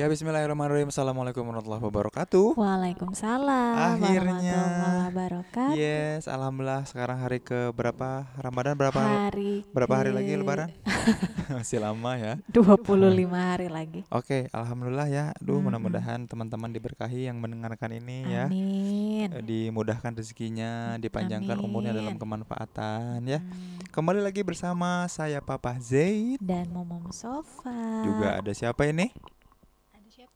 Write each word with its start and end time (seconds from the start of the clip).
Ya 0.00 0.08
Bismillahirrahmanirrahim 0.08 0.88
Assalamualaikum 0.88 1.44
warahmatullahi 1.44 1.84
wabarakatuh 1.84 2.56
Waalaikumsalam 2.56 4.00
Akhirnya. 4.00 4.16
warahmatullahi 4.40 4.96
wabarakatuh. 5.12 5.76
Yes 5.76 6.24
Alhamdulillah 6.24 6.88
sekarang 6.88 7.20
hari 7.20 7.44
ke 7.44 7.68
berapa 7.76 8.24
Ramadan 8.40 8.80
berapa 8.80 8.96
Hari 9.28 9.68
berapa 9.68 9.92
hari 9.92 10.16
lagi 10.16 10.40
lebaran 10.40 10.72
Masih 11.52 11.84
lama 11.84 12.16
ya 12.16 12.40
25 12.48 12.80
hari 13.28 13.68
lagi. 13.68 14.00
Oke 14.08 14.48
Alhamdulillah 14.56 15.04
ya 15.04 15.24
Duh 15.36 15.60
Mm-mm. 15.60 15.68
mudah-mudahan 15.68 16.24
teman-teman 16.24 16.72
diberkahi 16.72 17.28
yang 17.28 17.36
mendengarkan 17.36 17.92
ini 17.92 18.24
ya 18.24 18.48
Amin. 18.48 19.28
Eh, 19.36 19.44
Dimudahkan 19.44 20.16
rezekinya 20.16 20.96
Dipanjangkan 20.96 21.60
umurnya 21.60 21.92
dalam 21.92 22.16
Amin. 22.16 22.22
kemanfaatan 22.24 23.20
ya 23.28 23.44
Hmm. 23.44 23.84
Kembali 23.92 24.24
lagi 24.24 24.40
bersama 24.40 25.04
saya 25.12 25.44
Papa 25.44 25.76
Zaid 25.76 26.40
Dan 26.40 26.72
momom 26.72 27.12
sofa. 27.12 28.00
Juga 28.00 28.40
ada 28.40 28.52
siapa 28.56 28.88
ini 28.88 29.12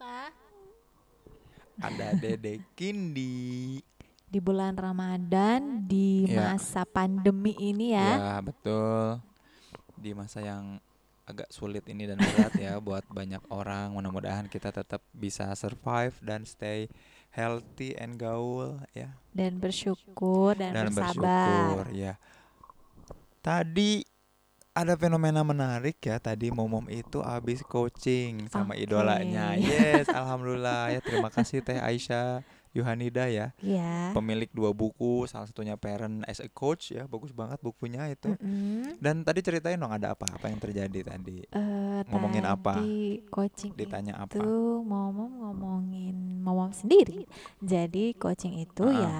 ada 0.04 0.28
siapa? 0.28 1.80
Ada 1.80 2.06
Dede 2.14 2.62
Kindi 2.76 3.80
Di 4.24 4.38
bulan 4.38 4.74
Ramadan 4.74 5.82
di 5.82 6.26
Ya. 6.26 6.54
masa 6.54 6.82
pandemi 6.84 7.54
ini 7.56 7.92
ya. 7.92 8.10
Ya 8.14 8.34
betul 8.40 9.18
Di 9.96 10.12
masa 10.12 10.38
yang 10.38 10.78
agak 11.24 11.48
sulit 11.48 11.82
ini 11.88 12.04
dan 12.04 12.20
berat 12.20 12.52
ya 12.54 12.76
Buat 12.84 13.08
banyak 13.08 13.42
orang 13.48 13.90
Mudah-mudahan 13.90 14.46
kita 14.46 14.70
tetap 14.70 15.00
bisa 15.10 15.50
survive 15.56 16.14
Dan 16.20 16.44
stay 16.44 16.86
healthy 17.32 17.96
and 17.96 18.14
gaul 18.14 18.78
ya 18.92 19.10
Dan 19.32 19.58
bersyukur 19.58 20.54
dan, 20.54 20.70
Dan 20.70 20.86
bersabar. 20.92 21.16
bersyukur 21.18 21.86
ya 21.90 22.14
Tadi 23.40 24.13
ada 24.74 24.94
fenomena 24.94 25.40
menarik 25.40 25.96
ya 25.98 26.18
Tadi 26.18 26.50
Momom 26.50 26.86
itu 26.88 27.22
habis 27.22 27.62
coaching 27.62 28.46
sama 28.48 28.74
Oke. 28.74 28.82
idolanya 28.82 29.54
Yes 29.54 30.10
Alhamdulillah 30.10 30.90
ya 30.90 31.00
Terima 31.00 31.30
kasih 31.30 31.62
Teh 31.62 31.78
Aisyah 31.78 32.42
Yohanida 32.70 33.30
ya 33.30 33.54
Ya. 33.56 34.10
Pemilik 34.10 34.50
dua 34.50 34.70
buku 34.70 35.24
Salah 35.24 35.46
satunya 35.46 35.74
Parent 35.74 36.26
as 36.26 36.38
a 36.38 36.50
Coach 36.50 36.90
ya 36.90 37.06
Bagus 37.06 37.30
banget 37.30 37.56
bukunya 37.60 38.02
itu 38.08 38.34
Mm-mm. 38.34 38.98
Dan 38.98 39.22
tadi 39.22 39.40
ceritain 39.40 39.78
dong 39.78 39.90
ada 39.90 40.10
apa? 40.10 40.26
Apa 40.28 40.50
yang 40.50 40.58
terjadi 40.58 41.06
tadi? 41.06 41.46
Eh, 41.46 42.00
Ngomongin 42.10 42.42
apa? 42.42 42.74
tadi 42.76 43.22
coaching 43.24 43.72
Ditanya 43.72 44.18
apa? 44.20 44.34
itu 44.34 44.42
momom 44.82 45.38
ngomongin 45.38 46.42
momom 46.42 46.70
sendiri 46.70 47.30
jadi 47.58 48.10
coaching 48.14 48.58
itu 48.58 48.84
Ah. 48.84 48.98
ya 48.98 49.18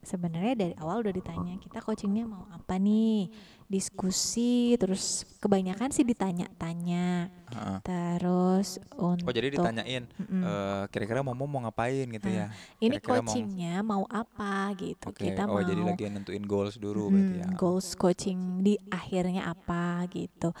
sebenarnya 0.00 0.54
dari 0.54 0.74
awal 0.76 1.00
udah 1.00 1.10
ditanya 1.10 1.56
kita 1.58 1.80
coachingnya 1.80 2.24
mau 2.24 2.44
apa 2.46 2.76
nih 2.76 3.24
diskusi 3.74 4.54
terus 4.76 5.26
kebanyakan 5.38 5.90
sih 5.90 6.06
ditanya-tanya 6.06 7.26
Heeh. 7.50 7.78
terus 7.82 8.78
untuk 8.94 9.26
Oh 9.26 9.34
jadi 9.34 9.50
ditanyain 9.50 10.06
eh, 10.06 10.82
kira-kira 10.88 11.20
Momo 11.20 11.44
mau 11.44 11.60
ngapain 11.60 12.06
gitu 12.06 12.28
Ah, 12.28 12.32
ya? 12.32 12.46
ini 12.78 12.96
kira-kira 12.96 13.18
mau- 13.18 13.26
coachingnya 13.26 13.74
mau 13.82 14.04
apa 14.06 14.70
gitu 14.74 15.10
Oke. 15.10 15.26
kita 15.26 15.44
oh 15.44 15.58
mau 15.58 15.60
jadi 15.60 15.82
lagi 15.82 16.06
nentuin 16.06 16.44
goals 16.44 16.78
dulu 16.78 17.10
berarti 17.10 17.34
ya. 17.36 17.46
Goals 17.52 17.88
coaching 17.94 18.38
di 18.60 18.78
akhirnya 18.88 19.46
apa 19.46 20.06
gitu. 20.08 20.54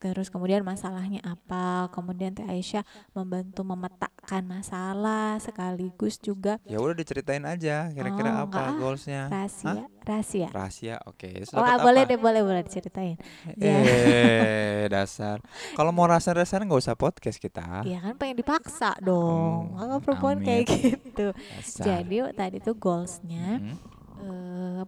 Terus 0.00 0.26
kemudian 0.26 0.64
masalahnya 0.64 1.20
apa? 1.20 1.92
Kemudian 1.92 2.32
Teh 2.32 2.42
Aisyah 2.42 2.80
membantu 3.12 3.60
memetakan 3.62 4.42
masalah 4.42 5.36
sekaligus 5.36 6.16
juga 6.16 6.56
Ya 6.64 6.80
udah 6.80 6.96
diceritain 6.96 7.44
aja 7.44 7.92
kira-kira 7.92 8.32
Oh, 8.34 8.48
apa 8.48 8.48
enggak 8.66 8.80
goalsnya? 8.80 9.28
rahasia, 9.28 9.84
rahasia. 10.02 10.48
Rahasia. 10.48 10.96
Oke. 11.04 11.28
Terus 11.36 11.52
Oh, 11.52 11.60
ah, 11.60 11.76
boleh 11.76 12.02
deh, 12.02 12.16
boleh 12.16 12.40
boleh 12.40 12.62
diceritain. 12.62 13.20
Ya. 13.54 13.76
Eh 13.76 14.82
dasar. 14.94 15.44
Kalau 15.74 15.92
mau 15.92 16.08
rasa-rasanya 16.10 16.64
nggak 16.64 16.80
usah 16.80 16.96
podcast 16.96 17.36
kita. 17.36 17.84
Iya 17.84 18.00
kan 18.00 18.16
pengen 18.16 18.40
dipaksa 18.40 18.96
dong. 18.98 19.70
Hmm, 19.70 19.78
Kalau 19.78 19.96
perempuan 20.00 20.40
kayak 20.40 20.64
amit. 20.64 20.96
gitu. 20.96 21.28
Dasar. 21.36 21.84
Jadi 22.00 22.16
tadi 22.32 22.56
tuh 22.58 22.72
goalsnya 22.74 23.60
Mm-mm. 23.60 23.76
eh, 24.18 24.84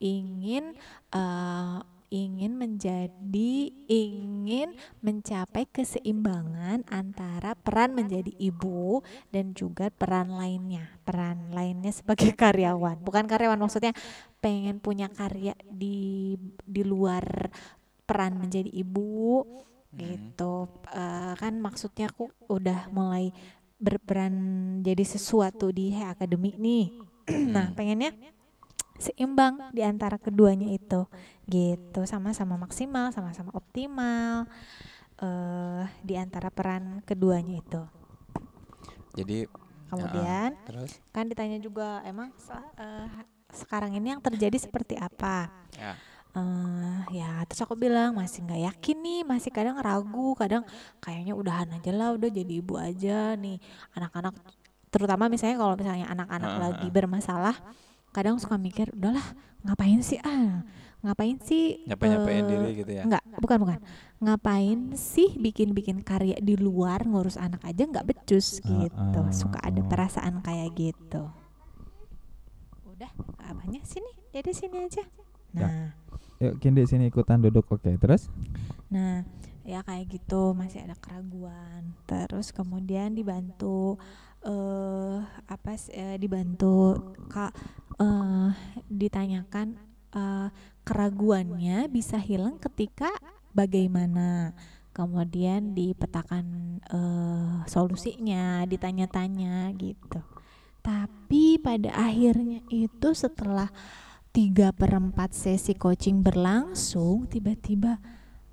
ingin 0.00 0.74
eh, 1.12 1.78
ingin 2.10 2.58
menjadi 2.58 3.52
ingin 3.86 4.74
mencapai 5.00 5.66
keseimbangan 5.70 6.82
antara 6.90 7.54
peran 7.54 7.94
menjadi 7.94 8.34
ibu 8.36 9.00
dan 9.30 9.54
juga 9.54 9.94
peran 9.94 10.34
lainnya 10.34 10.90
peran 11.06 11.54
lainnya 11.54 11.94
sebagai 11.94 12.34
karyawan 12.42 12.98
bukan 13.00 13.30
karyawan 13.30 13.58
maksudnya 13.58 13.94
pengen 14.42 14.82
punya 14.82 15.06
karya 15.06 15.54
di 15.70 16.34
di 16.66 16.82
luar 16.82 17.50
peran 18.04 18.36
menjadi 18.42 18.70
ibu 18.70 19.46
Mm. 19.90 19.98
gitu 19.98 20.70
Eh, 20.94 21.34
kan 21.34 21.58
maksudnya 21.58 22.06
aku 22.10 22.30
udah 22.46 22.86
mulai 22.94 23.34
berperan 23.74 24.34
jadi 24.86 25.02
sesuatu 25.02 25.74
di 25.74 25.90
Hey 25.90 26.06
Academy 26.14 26.54
nih 26.54 26.84
nah 27.54 27.70
Mm. 27.70 27.74
pengennya 27.74 28.10
seimbang 29.00 29.72
di 29.72 29.80
antara 29.80 30.20
keduanya 30.20 30.68
itu. 30.68 31.08
Gitu. 31.48 32.00
Sama-sama 32.04 32.60
maksimal 32.60 33.10
sama-sama 33.10 33.50
optimal 33.56 34.46
eh 35.20 35.84
di 36.00 36.14
antara 36.16 36.48
peran 36.48 37.04
keduanya 37.04 37.60
itu. 37.60 37.82
Jadi 39.16 39.44
kemudian 39.90 40.54
terus? 40.64 41.02
kan 41.10 41.26
ditanya 41.26 41.58
juga 41.58 41.98
emang 42.06 42.30
eh, 42.78 43.08
sekarang 43.50 43.98
ini 43.98 44.14
yang 44.14 44.22
terjadi 44.22 44.56
seperti 44.56 44.94
apa? 44.96 45.50
Ya. 45.74 45.96
eh 46.30 47.00
ya 47.10 47.42
terus 47.50 47.66
aku 47.66 47.74
bilang 47.74 48.14
masih 48.14 48.46
nggak 48.46 48.62
yakin 48.70 48.96
nih 49.02 49.20
masih 49.26 49.50
kadang 49.50 49.74
ragu 49.82 50.38
kadang 50.38 50.62
kayaknya 51.02 51.34
udahan 51.34 51.66
aja 51.74 51.90
lah 51.90 52.14
udah 52.14 52.30
jadi 52.30 52.52
ibu 52.62 52.78
aja 52.78 53.34
nih. 53.34 53.58
Anak-anak 53.98 54.38
terutama 54.94 55.26
misalnya 55.26 55.58
kalau 55.58 55.74
misalnya 55.74 56.06
anak-anak 56.06 56.50
Heeh, 56.50 56.62
lagi 56.62 56.88
bermasalah 56.90 57.56
kadang 58.10 58.36
suka 58.42 58.58
mikir 58.58 58.90
udahlah 58.94 59.22
ngapain 59.62 60.00
sih 60.00 60.18
ah 60.24 60.64
ngapain 61.00 61.40
sih 61.40 61.80
nyapa-nyapain 61.88 62.44
eh, 62.44 62.48
diri 62.48 62.70
gitu 62.84 62.92
ya. 62.92 63.02
Enggak, 63.08 63.24
bukan 63.40 63.56
bukan. 63.64 63.78
Ngapain 64.20 64.78
sih 65.00 65.32
bikin-bikin 65.40 66.04
karya 66.04 66.36
di 66.44 66.60
luar 66.60 67.08
ngurus 67.08 67.40
anak 67.40 67.64
aja 67.64 67.88
nggak 67.88 68.04
becus 68.04 68.60
Ah, 68.60 68.84
gitu. 68.84 69.20
ah, 69.24 69.32
Suka 69.32 69.58
ada 69.64 69.80
ah. 69.80 69.88
perasaan 69.88 70.44
kayak 70.44 70.76
gitu. 70.76 71.24
Udah, 72.84 73.08
apanya 73.48 73.80
sini? 73.88 74.12
Jadi 74.28 74.50
sini 74.52 74.76
aja. 74.84 75.04
Ya. 75.56 75.64
Nah, 75.64 75.88
Yuk 76.40 76.56
Kindi 76.60 76.84
sini 76.84 77.08
ikutan 77.08 77.40
duduk. 77.40 77.68
Oke, 77.68 77.96
terus? 78.00 78.28
nah 78.90 79.22
ya 79.64 79.80
kayak 79.86 80.08
gitu 80.20 80.52
masih 80.52 80.84
ada 80.84 80.96
keraguan. 81.00 81.96
Terus 82.04 82.52
kemudian 82.52 83.16
dibantu 83.16 83.96
eh 84.40 85.16
apa 85.46 85.70
sih, 85.76 85.92
eh, 85.92 86.16
dibantu 86.16 86.96
kak 87.28 87.52
eh 87.96 88.50
ditanyakan 88.88 89.76
eh, 90.10 90.48
keraguannya 90.82 91.86
bisa 91.86 92.16
hilang 92.16 92.56
ketika 92.56 93.12
bagaimana 93.52 94.56
kemudian 94.90 95.72
dipetakan 95.72 96.44
eh, 96.82 97.56
solusinya 97.64 98.64
ditanya-tanya 98.64 99.70
gitu 99.76 100.24
tapi 100.80 101.60
pada 101.60 101.92
akhirnya 101.92 102.64
itu 102.72 103.12
setelah 103.12 103.68
tiga 104.32 104.72
per 104.72 104.96
4 104.96 105.12
sesi 105.30 105.76
coaching 105.76 106.24
berlangsung 106.24 107.28
tiba-tiba 107.28 108.00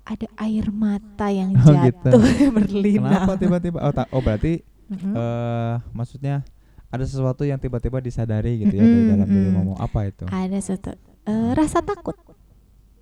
ada 0.04 0.28
air 0.36 0.68
mata 0.68 1.32
yang 1.32 1.56
Oh, 1.56 1.72
gitu. 1.84 2.12
jatuh 2.12 2.24
berlinang 2.56 3.24
Kenapa 3.24 3.32
tiba-tiba? 3.36 3.78
Oh, 3.80 3.92
ta- 3.92 4.10
oh 4.10 4.20
berarti 4.20 4.60
Mhm. 4.88 5.12
eh 5.12 5.74
maksudnya 5.90 6.40
ada 6.88 7.04
sesuatu 7.04 7.42
yang 7.42 7.56
tiba-tiba 7.56 7.98
disadari 7.98 8.56
gitu 8.58 8.72
ya 8.72 8.82
dari 8.82 8.96
Mm-mm, 8.98 9.12
dalam 9.12 9.28
diri 9.28 9.48
mm. 9.48 9.54
Momo. 9.54 9.74
Apa 9.76 10.06
itu? 10.06 10.24
ada 10.24 10.58
satu 10.58 10.96
eh, 11.22 11.50
rasa 11.52 11.80
takut 11.80 12.16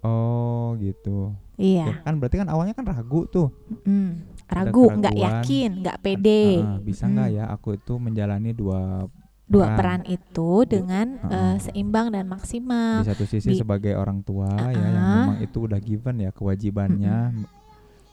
Oh, 0.00 0.78
gitu. 0.78 1.34
iya 1.56 1.86
Ya, 1.88 1.94
kan 2.00 2.14
berarti 2.16 2.36
kan 2.36 2.46
awalnya 2.46 2.70
kan 2.72 2.84
ragu 2.84 3.26
tuh. 3.26 3.50
Mm, 3.82 4.22
ragu 4.46 4.86
nggak 4.92 5.16
yakin 5.16 5.70
nggak 5.82 5.98
pede 6.00 6.60
Ah, 6.60 6.78
bisa 6.78 7.04
nggak 7.04 7.28
Mm. 7.28 7.36
ya 7.36 7.44
aku 7.48 7.74
itu 7.74 7.94
menjalani 7.96 8.50
dua 8.50 9.10
dua 9.46 9.66
peran. 9.68 9.76
peran 9.76 10.02
itu 10.08 10.50
dengan 10.64 11.06
Heeh. 11.20 11.54
eh, 11.54 11.56
seimbang 11.60 12.10
dan 12.10 12.26
maksimal 12.26 13.02
di 13.02 13.08
satu 13.08 13.24
sisi 13.24 13.50
di- 13.50 13.56
sebagai 13.56 13.94
orang 13.94 14.18
tua 14.20 14.50
ya 14.68 14.82
yang 14.84 15.06
memang 15.24 15.38
itu 15.40 15.58
udah 15.60 15.78
given 15.78 16.18
ya 16.20 16.30
kewajibannya. 16.30 17.34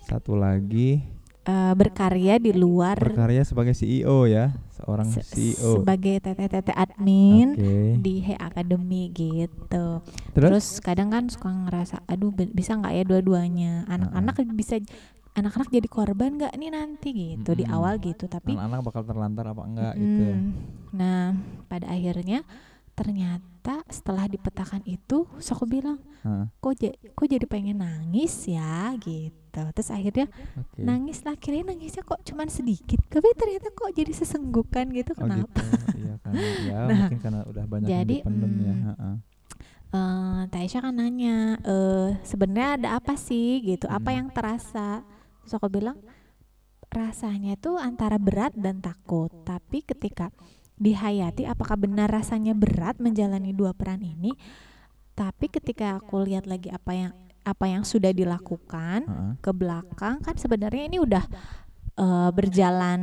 Satu 0.04 0.34
lagi 0.36 1.02
Eh, 1.44 1.74
berkarya 1.76 2.40
di 2.40 2.56
luar 2.56 2.96
berkarya 2.96 3.44
sebagai 3.44 3.76
CEO 3.76 4.24
ya, 4.32 4.56
seorang 4.80 5.12
se- 5.12 5.28
CEO. 5.28 5.84
sebagai 5.84 6.24
teteh-teteh 6.24 6.72
admin 6.72 7.60
Oke. 7.60 8.00
di 8.00 8.24
Hey 8.24 8.40
Academy 8.40 9.12
gitu. 9.12 10.00
Terus? 10.32 10.48
Terus 10.48 10.68
kadang 10.80 11.12
kan 11.12 11.28
suka 11.28 11.52
ngerasa, 11.52 12.00
aduh 12.08 12.32
bisa 12.32 12.80
nggak 12.80 12.94
ya 12.96 13.04
dua-duanya? 13.04 13.84
Anak-anak 13.92 14.40
bisa, 14.56 14.80
anak-anak 15.36 15.68
jadi 15.68 15.88
korban 15.92 16.40
nggak 16.40 16.56
nih 16.56 16.72
nanti 16.72 17.10
gitu 17.12 17.60
di 17.60 17.68
Mm-mm. 17.68 17.76
awal 17.76 18.00
gitu. 18.00 18.24
Tapi 18.32 18.56
anak-anak 18.56 18.80
bakal 18.88 19.04
terlantar 19.04 19.44
apa 19.52 19.62
enggak 19.68 19.94
gitu. 20.00 20.24
mm, 20.24 20.48
nah 20.96 21.36
pada 21.68 21.92
akhirnya 21.92 22.48
ternyata 22.96 23.84
setelah 23.92 24.32
dipetakan 24.32 24.80
itu, 24.88 25.28
terus 25.28 25.50
aku 25.52 25.68
bilang, 25.68 26.00
Heeh. 26.24 26.48
kok 26.64 26.80
kok 27.20 27.28
jadi 27.28 27.44
pengen 27.52 27.84
nangis 27.84 28.48
ya 28.48 28.96
gitu. 28.96 29.43
Gitu 29.54 29.70
terus 29.70 29.90
akhirnya 29.90 30.26
Oke. 30.58 30.82
nangis 30.82 31.22
lah 31.22 31.38
kirain 31.38 31.62
nangisnya 31.62 32.02
kok 32.02 32.18
cuman 32.24 32.50
sedikit 32.50 32.98
tapi 33.06 33.30
ternyata 33.34 33.70
kok 33.70 33.94
jadi 33.94 34.10
sesenggukan 34.12 34.90
gitu 34.90 35.14
Oh 35.14 35.22
kenapa 35.22 35.62
gitu. 35.62 36.02
Iya 36.02 36.14
karena 36.20 36.42
ya 36.66 36.78
Nah, 36.84 36.98
mungkin 36.98 37.20
karena 37.20 37.40
udah 37.46 37.64
banyak 37.64 37.88
jadi, 37.88 38.16
ya. 38.20 38.26
mm, 38.26 38.60
heeh. 38.84 39.16
eh 39.92 40.42
Taisha 40.50 40.82
kan 40.82 40.90
nanya 40.92 41.38
eh 41.62 42.18
sebenarnya 42.24 42.70
ada 42.76 42.90
apa 42.98 43.14
sih 43.14 43.62
gitu 43.62 43.86
apa 43.86 44.10
Hmm. 44.10 44.18
yang 44.18 44.28
terasa 44.30 45.06
terus 45.40 45.54
aku 45.54 45.70
bilang 45.70 46.02
rasanya 46.90 47.54
itu 47.54 47.74
antara 47.76 48.18
berat 48.18 48.54
dan 48.56 48.78
takut 48.80 49.30
tapi 49.44 49.82
ketika 49.82 50.34
dihayati 50.76 51.46
apakah 51.46 51.78
benar 51.78 52.10
rasanya 52.10 52.54
berat 52.54 52.98
menjalani 52.98 53.54
dua 53.54 53.74
peran 53.74 54.02
ini 54.02 54.34
tapi 55.14 55.46
ketika 55.46 56.02
aku 56.02 56.22
lihat 56.24 56.46
lagi 56.46 56.70
apa 56.70 56.92
yang 56.92 57.14
apa 57.44 57.66
yang 57.68 57.84
sudah 57.84 58.10
dilakukan 58.10 59.00
Heeh. 59.04 59.32
ke 59.40 59.52
belakang 59.52 60.20
kan 60.20 60.36
sebenarnya 60.36 60.84
ini 60.88 60.98
udah 60.98 61.24
eh, 61.96 62.30
berjalan 62.32 63.02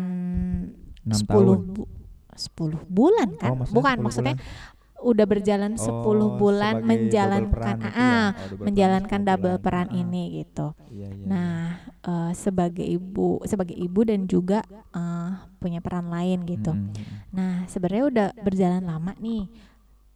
Enam 1.00 1.16
10 1.16 1.28
tahun. 1.28 1.58
bu 1.70 1.82
10 2.30 2.80
bulan 2.88 3.28
kan 3.36 3.50
Oh, 3.52 3.56
maksudnya 3.58 3.76
bukan 3.76 3.96
10 3.96 4.04
maksudnya 4.04 4.34
bulan. 4.36 4.78
udah 5.00 5.26
berjalan 5.26 5.72
10 5.76 5.92
Oh, 6.20 6.30
bulan 6.36 6.74
menjalankan 6.80 7.40
double 7.42 7.56
peran 7.56 7.76
itu 7.76 7.88
ah, 7.88 7.96
ya. 7.96 8.20
Oh, 8.20 8.48
double 8.48 8.64
menjalankan 8.68 9.20
10 9.20 9.28
double 9.28 9.56
peran 9.58 9.88
Heeh. 9.88 10.00
ini 10.02 10.22
gitu. 10.36 10.66
Iya, 10.90 11.08
iya, 11.10 11.24
Nah, 11.24 11.60
eh, 12.02 12.32
sebagai 12.34 12.84
ibu, 12.84 13.28
sebagai 13.44 13.76
ibu 13.76 14.00
dan 14.04 14.20
juga 14.24 14.60
eh, 14.92 15.30
punya 15.56 15.80
peran 15.80 16.08
lain 16.08 16.44
gitu. 16.44 16.72
Mm, 16.72 16.84
mm, 16.86 16.96
mm. 16.96 17.16
Nah, 17.30 17.54
sebenarnya 17.64 18.04
udah 18.08 18.28
berjalan 18.40 18.82
lama 18.82 19.12
nih. 19.16 19.44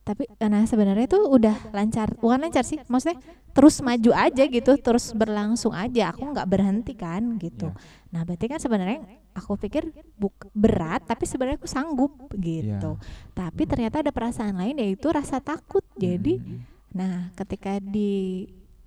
Tapi 0.04 0.28
eh, 0.28 0.48
nah 0.52 0.62
sebenarnya 0.62 1.08
itu 1.08 1.16
udah 1.16 1.72
lancar, 1.72 2.12
bukan 2.14 2.44
lancar 2.44 2.60
sih, 2.60 2.76
maksudnya 2.84 3.16
terus 3.50 3.80
maju 3.80 4.12
aja 4.12 4.44
gitu, 4.44 4.76
terus 4.76 5.10
berlangsung 5.10 5.72
aja. 5.72 6.12
Aku 6.12 6.28
nggak 6.28 6.44
berhenti 6.44 6.92
kan 6.92 7.40
gitu. 7.40 7.72
Iya. 7.72 8.12
Nah, 8.12 8.20
berarti 8.22 8.46
kan 8.46 8.60
sebenarnya 8.60 9.00
aku 9.32 9.56
pikir 9.56 9.88
buk 10.14 10.52
berat, 10.52 11.02
tapi 11.02 11.24
sebenarnya 11.24 11.56
aku 11.56 11.66
sanggup 11.66 12.12
gitu. 12.36 13.00
Tapi 13.32 13.62
ternyata 13.64 14.04
ada 14.04 14.12
perasaan 14.12 14.54
lain 14.54 14.76
yaitu 14.76 15.08
rasa 15.08 15.40
takut. 15.40 15.80
Jadi, 15.96 16.36
Mm, 16.36 16.46
mm, 16.46 16.60
nah 16.92 17.32
ketika 17.34 17.80
di 17.80 18.44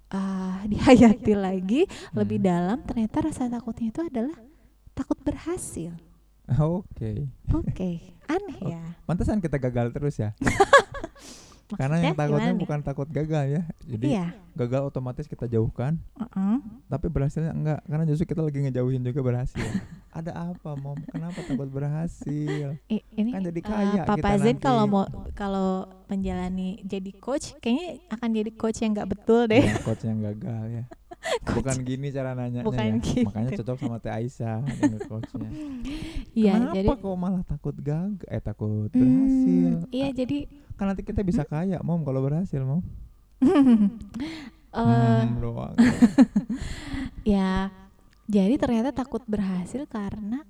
ah, 0.08 0.62
dihayati 0.72 1.34
lagi 1.34 1.82
lebih 2.14 2.40
Hmm. 2.40 2.48
dalam, 2.48 2.78
ternyata 2.86 3.26
rasa 3.26 3.50
takutnya 3.50 3.90
itu 3.90 4.06
adalah 4.06 4.38
takut 4.94 5.18
berhasil. 5.20 5.98
Oke. 6.48 7.28
Oke, 7.52 7.92
aneh 8.24 8.60
ya. 8.64 8.84
Pantesan 9.04 9.42
kita 9.42 9.58
gagal 9.58 9.92
terus 9.92 10.16
ya. 10.16 10.32
Karena 11.68 12.00
Maksudnya 12.00 12.08
yang 12.08 12.16
takutnya 12.16 12.40
gimana 12.48 12.62
bukan 12.64 12.80
takut 12.80 13.08
gagal 13.12 13.44
ya. 13.50 13.62
Jadi 13.84 14.08
Iya. 14.08 14.26
gagal 14.56 14.82
otomatis 14.86 15.28
kita 15.28 15.46
jauhkan, 15.46 16.00
uh-uh. 16.16 16.64
tapi 16.88 17.12
berhasilnya 17.12 17.52
enggak 17.52 17.84
karena 17.84 18.08
justru 18.08 18.26
kita 18.26 18.40
lagi 18.40 18.64
ngejauhin 18.64 19.04
juga 19.04 19.20
berhasil. 19.20 19.60
Ada 20.18 20.32
apa, 20.56 20.74
Mom? 20.74 20.96
Kenapa 21.06 21.44
takut 21.44 21.68
berhasil? 21.68 22.80
I- 22.88 23.06
ini 23.14 23.30
Kan 23.36 23.44
jadi 23.44 23.60
eh, 23.60 23.66
kaya 23.68 24.02
Papa 24.08 24.16
kita 24.18 24.32
Zen 24.40 24.58
kalau 24.58 24.88
mau 24.88 25.04
kalau 25.36 25.70
menjalani 26.08 26.80
jadi 26.82 27.12
coach, 27.14 27.54
kayaknya 27.60 28.00
akan 28.10 28.30
jadi 28.32 28.52
coach 28.56 28.80
yang 28.80 28.96
nggak 28.96 29.10
betul 29.12 29.46
deh. 29.46 29.62
Ya, 29.62 29.76
coach 29.84 30.08
yang 30.08 30.24
gagal 30.24 30.64
ya. 30.72 30.84
Bukan 31.58 31.78
gini 31.84 32.08
cara 32.10 32.32
nanya 32.34 32.62
Bukan 32.64 32.80
ya. 32.80 32.96
gitu. 33.00 33.26
Makanya 33.28 33.52
cocok 33.60 33.78
sama 33.80 33.98
Teh 34.00 34.14
Aisyah 34.14 34.62
coachnya. 35.08 35.52
Iya, 36.38 36.54
Kenapa 36.54 36.76
jadi 36.78 36.90
kok 37.02 37.18
malah 37.18 37.42
takut 37.42 37.76
gagal? 37.82 38.22
Eh 38.30 38.38
takut 38.38 38.94
Hmm, 38.94 39.02
berhasil? 39.02 39.74
iya 39.90 40.14
jadi 40.14 40.46
Kan 40.78 40.94
nanti 40.94 41.02
kita 41.02 41.26
bisa 41.26 41.42
kaya, 41.42 41.82
Mom, 41.82 42.06
kalau 42.06 42.22
berhasil, 42.22 42.62
Mom. 42.62 42.86
Hmm, 44.78 45.42
doang. 45.42 45.74
ya 47.26 47.74
jadi 48.30 48.56
ternyata 48.62 48.94
takut 48.94 49.26
berhasil 49.26 49.90
karena 49.90 50.46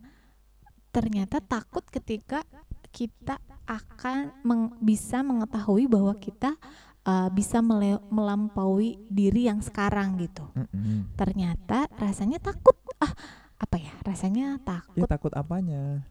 ternyata 0.91 1.39
takut 1.39 1.85
ketika 1.87 2.43
kita 2.91 3.37
akan 3.63 4.33
meng- 4.43 4.73
bisa 4.79 5.21
mengetahui 5.21 5.85
bahwa 5.87 6.11
kita 6.17 6.59
uh, 7.07 7.29
bisa 7.31 7.63
mele- 7.63 8.03
melampaui 8.11 8.99
diri 9.07 9.47
yang 9.47 9.63
sekarang 9.63 10.19
gitu. 10.19 10.43
Mm-mm. 10.53 11.07
Ternyata 11.15 11.87
rasanya 11.95 12.37
takut 12.43 12.75
ah 12.99 13.15
apa 13.57 13.79
ya? 13.79 13.95
Rasanya 14.03 14.59
Ya 14.59 14.63
takut 14.67 15.07
takut 15.07 15.33
apanya? 15.33 16.03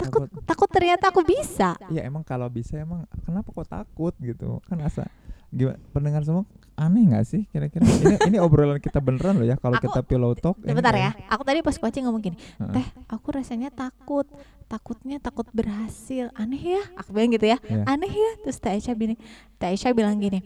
takut 0.00 0.32
takut 0.48 0.68
ternyata 0.72 1.12
aku 1.12 1.20
bisa. 1.20 1.76
Ya 1.92 2.08
emang 2.08 2.24
kalau 2.24 2.48
bisa 2.48 2.80
emang 2.80 3.04
kenapa 3.28 3.52
kok 3.52 3.68
takut 3.68 4.16
gitu? 4.16 4.64
Kan 4.64 4.80
asa 4.80 5.04
gimana 5.52 5.76
pendengar 5.92 6.24
semua 6.24 6.48
aneh 6.80 7.02
nggak 7.06 7.24
sih 7.24 7.42
kira-kira? 7.46 7.84
Ini 7.84 8.16
ini 8.26 8.38
obrolan 8.38 8.78
kita 8.78 8.98
beneran 8.98 9.36
loh 9.36 9.44
ya 9.44 9.54
kalau 9.54 9.76
kita 9.76 10.00
pillow 10.00 10.32
talk 10.34 10.56
Sebentar 10.58 10.90
ya, 10.90 11.12
kayak- 11.12 11.28
aku 11.28 11.42
tadi 11.42 11.58
pas 11.60 11.76
coaching 11.76 12.04
ngomong 12.04 12.22
gini, 12.22 12.36
teh 12.56 12.86
aku 13.06 13.28
rasanya 13.30 13.68
takut, 13.68 14.24
takutnya 14.64 15.16
takut 15.18 15.44
berhasil, 15.50 16.32
aneh 16.34 16.72
ya, 16.72 16.82
aku 16.94 17.12
bilang 17.12 17.30
gitu 17.30 17.46
ya, 17.46 17.58
Iya. 17.62 17.84
aneh 17.86 18.08
ya, 18.08 18.30
terus 18.40 18.56
Teh 18.56 18.72
Aisyah 18.72 18.94
bilang, 18.94 19.18
Teh 19.54 19.68
Aisyah 19.68 19.92
bilang 19.92 20.16
gini, 20.16 20.40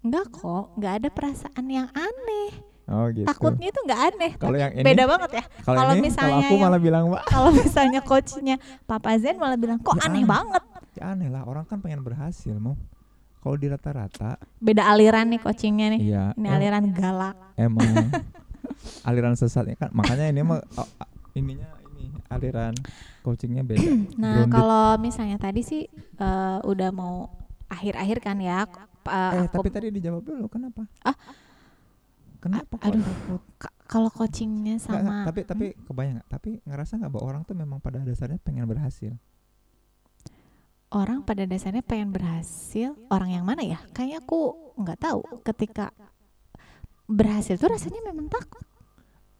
enggak 0.00 0.28
kok, 0.30 0.74
nggak 0.74 0.92
ada 0.94 1.08
perasaan 1.08 1.64
yang 1.66 1.88
aneh, 1.88 2.48
oh 2.86 3.08
gitu. 3.08 3.24
Takutnya 3.24 3.66
itu 3.68 3.80
nggak 3.80 4.00
aneh, 4.08 4.30
kalau 4.36 4.56
yang 4.56 4.72
ini 4.72 4.84
beda 4.84 5.04
banget 5.06 5.30
ya, 5.32 5.44
kalau 5.64 5.92
misalnya 5.96 6.12
kalau 6.20 6.42
aku 6.42 6.52
yang- 6.52 6.62
malah 6.62 6.80
bilang 6.80 7.04
kalau 7.24 7.50
misalnya 7.50 8.00
coachnya 8.02 8.56
Papa 8.82 9.16
Zen 9.16 9.36
malah 9.36 9.56
bilang 9.56 9.78
kok 9.78 9.96
Ya 9.96 10.04
aneh 10.04 10.20
aneh. 10.20 10.28
banget, 10.28 10.62
ya 10.94 11.04
aneh 11.12 11.28
lah 11.28 11.42
orang 11.42 11.64
kan 11.64 11.78
pengen 11.78 12.02
berhasil 12.02 12.52
mau 12.54 12.76
kalau 13.38 13.54
di 13.54 13.66
rata-rata 13.66 14.36
beda 14.58 14.82
aliran 14.84 15.28
nih 15.28 15.38
coachingnya 15.38 15.86
nih, 15.92 16.00
iya 16.04 16.24
ini 16.34 16.46
em- 16.46 16.54
aliran 16.54 16.84
galak, 16.90 17.36
emang 17.54 17.86
aliran 19.08 19.34
sesatnya 19.34 19.74
kan 19.74 19.90
makanya 19.90 20.26
ini 20.26 20.40
mah 20.40 20.58
oh, 20.74 20.88
ininya 21.32 21.68
ini 21.92 22.10
aliran 22.28 22.74
coachingnya 23.20 23.62
beda 23.62 23.82
nah 24.22 24.44
kalau 24.46 24.98
misalnya 24.98 25.36
tadi 25.36 25.60
sih 25.60 25.82
eh, 26.16 26.58
udah 26.62 26.90
mau 26.90 27.30
akhir-akhir 27.66 28.18
kan 28.20 28.36
ya, 28.38 28.64
eh, 29.04 29.32
eh 29.36 29.44
aku 29.44 29.60
tapi 29.60 29.68
tadi 29.68 29.86
dijawab 29.90 30.22
dulu 30.24 30.48
kenapa 30.48 30.88
Ah. 31.02 31.16
kenapa 32.38 32.74
kok 32.74 32.86
aduh. 32.86 33.02
kalau 33.84 34.08
coachingnya 34.08 34.78
Nggak, 34.78 34.88
nggak, 34.88 35.02
sama 35.02 35.26
tapi 35.26 35.40
tapi 35.42 35.66
kebayang 35.82 36.14
nggak? 36.16 36.28
Tapi 36.28 36.50
ngerasa 36.62 36.92
nggak 36.96 37.10
bahwa 37.10 37.24
orang 37.26 37.42
tuh 37.42 37.52
memang 37.52 37.78
pada 37.78 37.98
dasarnya 37.98 38.38
pengen 38.38 38.64
berhasil. 38.64 39.16
Orang 40.88 41.20
pada 41.20 41.44
dasarnya 41.44 41.84
pengen 41.84 42.10
berhasil 42.10 42.96
orang 43.12 43.30
yang 43.32 43.44
mana 43.44 43.60
ya 43.60 43.78
kayaknya 43.92 44.24
aku 44.24 44.56
nggak 44.78 44.98
tahu 44.98 45.20
ketika 45.44 45.92
berhasil 47.04 47.56
tuh 47.56 47.68
rasanya 47.68 48.00
memang 48.04 48.28
takut 48.28 48.64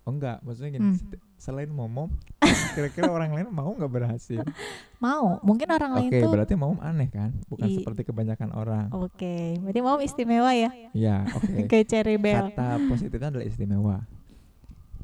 Oh 0.08 0.16
enggak, 0.16 0.40
maksudnya 0.40 0.80
gini. 0.80 0.96
Hmm. 0.96 1.20
Selain 1.36 1.68
momom, 1.68 2.08
kira-kira 2.72 3.12
orang 3.12 3.28
lain 3.28 3.52
mau 3.52 3.76
nggak 3.76 3.92
berhasil? 3.92 4.40
mau 5.04 5.36
mungkin 5.44 5.68
orang 5.68 6.00
lain 6.00 6.08
Oke, 6.08 6.24
berarti 6.24 6.54
momom 6.56 6.80
aneh 6.80 7.12
kan? 7.12 7.36
Bukan 7.44 7.68
I- 7.68 7.76
seperti 7.76 8.08
kebanyakan 8.08 8.56
orang. 8.56 8.88
oke 8.88 9.60
berarti 9.60 9.80
mau 9.84 10.00
istimewa 10.00 10.48
ya 10.56 10.72
Iya, 10.96 11.28
oke. 11.28 11.52
kayak 11.70 11.86
cherry 11.92 12.16
bell 12.16 12.48
Kata 12.48 12.80
positifnya 12.88 13.36
adalah 13.36 13.44
istimewa. 13.44 13.96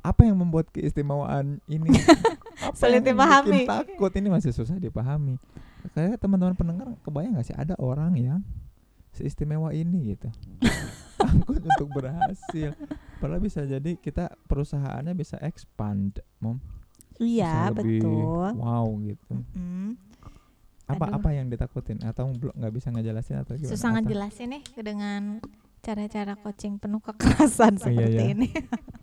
Apa 0.01 0.25
yang 0.25 0.41
membuat 0.41 0.73
keistimewaan 0.73 1.61
ini? 1.69 1.93
Apa 2.65 2.73
Sulit 2.73 3.05
dipahami. 3.05 3.69
takut 3.69 4.13
ini 4.17 4.33
masih 4.33 4.57
susah 4.57 4.81
dipahami. 4.81 5.37
Kayak 5.93 6.17
teman-teman 6.17 6.57
pendengar 6.57 6.89
kebayang 7.05 7.37
nggak 7.37 7.47
sih 7.47 7.57
ada 7.57 7.77
orang 7.77 8.17
yang 8.17 8.41
seistimewa 9.13 9.71
ini 9.77 10.17
gitu. 10.17 10.33
takut 11.25 11.61
untuk 11.61 11.89
berhasil. 11.93 12.73
Padahal 13.19 13.41
bisa 13.41 13.65
jadi 13.65 13.97
kita 13.97 14.33
perusahaannya 14.49 15.15
bisa 15.15 15.37
expand, 15.41 16.21
mom. 16.39 16.59
iya 17.23 17.71
betul 17.71 18.59
Wow 18.59 18.99
gitu. 19.07 19.35
Mm. 19.55 19.95
Apa 20.85 21.09
Aduh. 21.09 21.17
apa 21.23 21.29
yang 21.33 21.47
ditakutin 21.49 22.03
atau 22.05 22.29
belum 22.35 22.53
nggak 22.59 22.75
bisa 22.75 22.93
ngejelasin 22.93 23.41
atau 23.41 23.57
gimana? 23.57 23.73
susah 23.73 23.89
ngejelasin 23.97 24.49
nih 24.53 24.65
dengan 24.85 25.41
cara-cara 25.81 26.37
coaching 26.37 26.77
penuh 26.77 27.01
kekerasan 27.01 27.77
Oh, 27.81 27.89
iya, 27.89 28.05
seperti 28.05 28.21
iya. 28.21 28.35
ini 28.37 28.49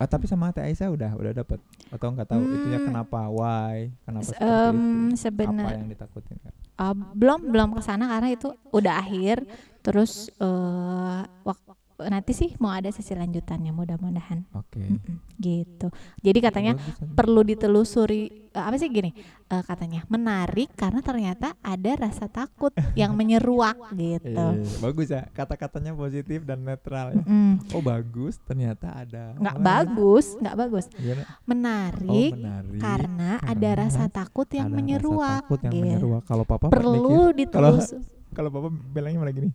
Ah, 0.00 0.08
tapi 0.08 0.24
sama 0.24 0.48
Teh 0.48 0.64
Aisyah 0.64 0.88
udah 0.88 1.12
udah 1.12 1.32
dapat 1.36 1.60
atau 1.92 2.08
nggak 2.08 2.24
tahu 2.24 2.40
itunya 2.40 2.80
Hmm. 2.80 2.88
kenapa 2.88 3.20
why 3.28 3.92
kenapa 4.00 4.24
seperti 4.24 4.48
em, 4.48 5.12
itu 5.12 5.20
apa 5.60 5.72
yang 5.76 5.88
ditakutin 5.88 6.36
Kak? 6.40 6.54
Uh, 6.80 6.94
belum 7.12 7.52
belum 7.52 7.68
ke 7.76 7.82
sana 7.84 8.08
karena 8.08 8.28
itu 8.32 8.48
udah 8.72 8.94
akhir 8.96 9.44
terus 9.80 10.32
eh 10.40 11.20
wak- 11.44 11.76
nanti 12.08 12.32
sih 12.32 12.50
mau 12.56 12.72
ada 12.72 12.88
sesi 12.88 13.12
lanjutannya 13.12 13.70
mudah-mudahan. 13.70 14.46
Oke. 14.56 14.80
Mm-mm, 14.80 15.16
gitu. 15.36 15.92
Jadi 16.20 16.38
katanya 16.38 16.72
Bagus, 16.78 17.12
perlu 17.12 17.40
ditelusuri 17.44 18.50
eh, 18.50 18.62
apa 18.64 18.76
sih 18.80 18.88
gini? 18.88 19.12
Eh, 19.50 19.62
katanya 19.66 20.06
menarik 20.06 20.70
karena 20.72 21.02
ternyata 21.02 21.58
ada 21.60 21.92
rasa 21.98 22.30
takut 22.30 22.70
yang 22.94 23.12
menyeruak 23.12 23.76
gitu. 23.98 24.30
Iya, 24.32 24.78
bagus 24.80 25.08
ya 25.10 25.26
kata-katanya 25.30 25.92
positif 25.92 26.46
dan 26.46 26.62
netral 26.62 27.12
ya. 27.12 27.24
Mm, 27.26 27.54
oh 27.74 27.82
bagus 27.82 28.38
ternyata 28.46 28.94
ada. 28.94 29.34
Nggak 29.36 29.56
Wah, 29.58 29.64
bagus 29.64 30.26
nggak 30.38 30.56
bagus. 30.56 30.86
Gimana? 30.94 31.22
oh 31.26 31.28
menarik. 31.44 32.32
menarik 32.38 32.80
karena 32.80 33.30
ada 33.42 33.70
rasa 33.74 34.04
takut 34.08 34.46
yang 34.48 34.70
Ada 34.70 34.74
rasa 34.74 34.78
menyeruak 34.80 35.42
takut 35.44 35.60
yang 35.66 35.72
gitu. 35.74 35.82
menyeruak. 35.84 36.22
Kalau 36.24 36.44
papa 36.46 36.66
perlu 36.70 37.34
ditelusuri 37.34 38.20
kalau 38.30 38.46
papa 38.46 38.68
bilangnya 38.70 39.18
malah 39.18 39.34
gini 39.34 39.50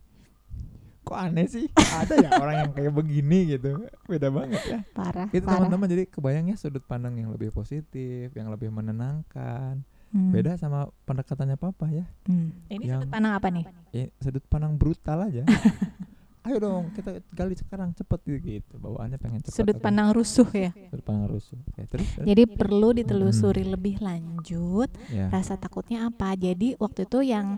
kok 1.06 1.16
aneh 1.16 1.46
sih? 1.46 1.70
Ada 2.02 2.18
ya 2.18 2.30
orang 2.42 2.56
yang 2.66 2.72
kayak 2.74 2.94
begini 2.98 3.40
gitu. 3.54 3.86
Beda 4.10 4.34
banget 4.34 4.62
ya. 4.66 4.80
Parah 4.98 5.30
itu 5.30 5.46
teman-teman. 5.46 5.88
Jadi 5.88 6.04
kebayangnya 6.10 6.56
sudut 6.58 6.82
pandang 6.82 7.16
yang 7.22 7.30
lebih 7.30 7.54
positif 7.54 8.34
yang 8.34 8.50
lebih 8.50 8.74
menenangkan. 8.74 9.86
Hmm, 10.16 10.32
beda 10.32 10.56
sama 10.56 10.88
pendekatannya 11.04 11.60
papa 11.60 11.92
ya. 11.92 12.08
Hmm. 12.26 12.56
ini 12.72 12.88
yang- 12.90 13.04
sudut 13.06 13.12
pandang 13.14 13.34
apa 13.36 13.48
nih? 13.52 13.66
Ya 13.94 14.06
sudut 14.18 14.44
pandang 14.50 14.74
brutal 14.80 15.30
aja. 15.30 15.44
Ayo 16.46 16.62
dong 16.62 16.94
kita 16.94 17.26
gali 17.34 17.58
sekarang 17.58 17.90
cepet 17.98 18.22
gitu, 18.22 18.38
gitu. 18.38 18.74
bawaannya 18.78 19.18
pengen 19.18 19.42
cepet 19.42 19.66
sudut 19.66 19.82
aja. 19.82 19.82
pandang 19.82 20.14
rusuh 20.14 20.46
ya. 20.54 20.70
Sudut 20.94 21.02
pandang 21.02 21.28
rusuh. 21.34 21.58
Ya, 21.74 21.84
terus 21.90 22.06
terus? 22.14 22.26
jadi 22.30 22.44
perlu 22.46 22.94
ditelusuri 22.94 23.66
lebih 23.66 23.98
lanjut 23.98 24.94
ya. 25.10 25.34
rasa 25.34 25.58
takutnya 25.58 26.06
apa. 26.06 26.38
Jadi 26.38 26.78
waktu 26.78 27.10
itu 27.10 27.26
yang 27.26 27.58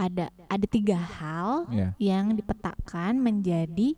ada 0.00 0.32
ada 0.48 0.66
tiga 0.66 0.96
hal 0.96 1.68
ya. 1.68 1.92
yang 2.00 2.32
dipetakan 2.32 3.20
menjadi 3.20 3.92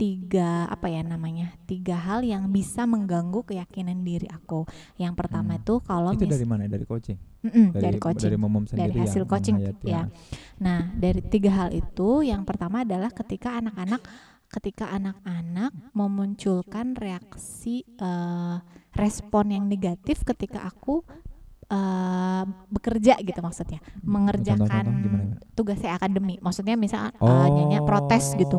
tiga 0.00 0.64
apa 0.72 0.88
ya 0.88 1.04
namanya 1.04 1.52
tiga 1.68 1.92
hal 1.92 2.24
yang 2.24 2.48
bisa 2.48 2.88
mengganggu 2.88 3.44
keyakinan 3.44 4.00
diri 4.00 4.28
aku. 4.32 4.64
Yang 4.96 5.12
pertama 5.16 5.56
Hmm. 5.56 5.60
itu 5.60 5.74
kalau 5.84 6.12
itu 6.16 6.24
dari 6.24 6.48
mana? 6.48 6.64
Dari 6.68 6.84
coaching? 6.88 7.18
Mm-mm, 7.40 7.66
dari, 7.72 7.96
coaching 7.96 8.28
dari 8.32 8.36
momom 8.40 8.64
sendiri 8.68 8.92
dari 8.92 9.00
hasil 9.00 9.24
coaching, 9.24 9.56
menghayati, 9.60 9.88
ya. 9.88 10.04
Nah, 10.60 10.92
dari 10.92 11.24
tiga 11.24 11.52
hal 11.56 11.72
itu, 11.72 12.20
yang 12.20 12.44
pertama 12.44 12.84
adalah 12.84 13.08
ketika 13.12 13.56
anak-anak, 13.60 14.04
ketika 14.52 14.92
anak-anak 14.92 15.72
memunculkan 15.96 16.96
reaksi 16.96 17.84
eh, 17.96 18.56
respon 18.96 19.54
yang 19.54 19.64
negatif 19.70 20.26
ketika 20.26 20.66
aku 20.66 21.06
eh, 21.70 22.42
bekerja 22.68 23.14
gitu 23.18 23.38
maksudnya, 23.38 23.78
mengerjakan 24.02 24.66
Contoh-contoh 24.66 24.94
gimana, 25.00 25.24
gimana? 25.30 25.54
tugas 25.54 25.78
saya 25.78 25.94
akademi. 25.94 26.34
Maksudnya 26.38 26.74
misal 26.74 27.08
eh, 27.08 27.20
Oh. 27.20 27.46
nyanyi 27.48 27.78
protes 27.82 28.34
gitu, 28.34 28.58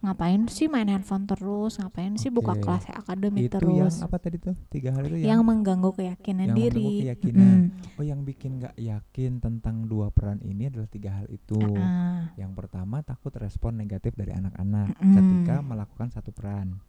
ngapain 0.00 0.40
sih 0.48 0.64
main 0.64 0.88
handphone 0.88 1.24
terus, 1.24 1.76
ngapain 1.76 2.16
sih 2.16 2.28
buka 2.28 2.56
kelas 2.56 2.88
akademi 2.90 3.44
itu 3.44 3.52
terus, 3.52 4.00
yang 4.00 4.08
apa 4.08 4.16
tadi 4.16 4.36
tuh 4.36 4.56
tiga 4.66 4.90
hal 4.90 5.04
itu 5.04 5.20
yang 5.20 5.28
yang, 5.30 5.40
mengganggu 5.42 5.92
keyakinan 5.92 6.46
yang 6.46 6.56
diri. 6.56 6.80
mengganggu 6.80 7.04
keyakinan. 7.04 7.58
Mm-mm. 7.68 7.98
oh 8.00 8.04
yang 8.06 8.20
bikin 8.22 8.50
nggak 8.56 8.74
yakin 8.74 9.32
tentang 9.38 9.84
dua 9.84 10.08
peran 10.08 10.40
ini 10.40 10.66
adalah 10.66 10.88
tiga 10.88 11.10
hal 11.14 11.28
itu 11.28 11.60
Ah, 11.76 12.32
yang 12.34 12.56
pertama 12.56 13.04
takut 13.04 13.28
respon 13.36 13.76
negatif 13.76 14.16
dari 14.16 14.32
anak-anak 14.32 14.96
Mm-mm. 14.96 15.14
ketika 15.14 15.60
melakukan 15.60 16.08
satu 16.08 16.32
peran 16.32 16.80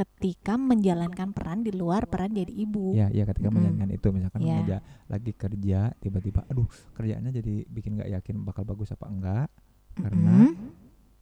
ketika 0.00 0.56
menjalankan 0.56 1.30
peran 1.30 1.60
di 1.60 1.70
luar 1.70 2.08
peran 2.08 2.32
jadi 2.32 2.48
ibu. 2.48 2.96
ya 2.96 3.12
ya 3.12 3.22
ketika 3.22 3.46
Mm-mm. 3.46 3.60
menjalankan 3.60 3.90
itu 3.92 4.08
misalkan 4.10 4.40
Ya. 4.40 4.56
ngeja- 4.56 4.84
lagi 5.06 5.32
kerja 5.34 5.80
tiba-tiba 5.94 6.40
aduh 6.46 6.64
kerjaannya 6.94 7.28
jadi 7.30 7.54
bikin 7.66 8.00
nggak 8.00 8.10
yakin 8.10 8.40
bakal 8.40 8.64
bagus 8.64 8.88
apa 8.88 9.04
enggak 9.06 9.48
karena 9.94 10.48
Mm-mm. 10.48 10.72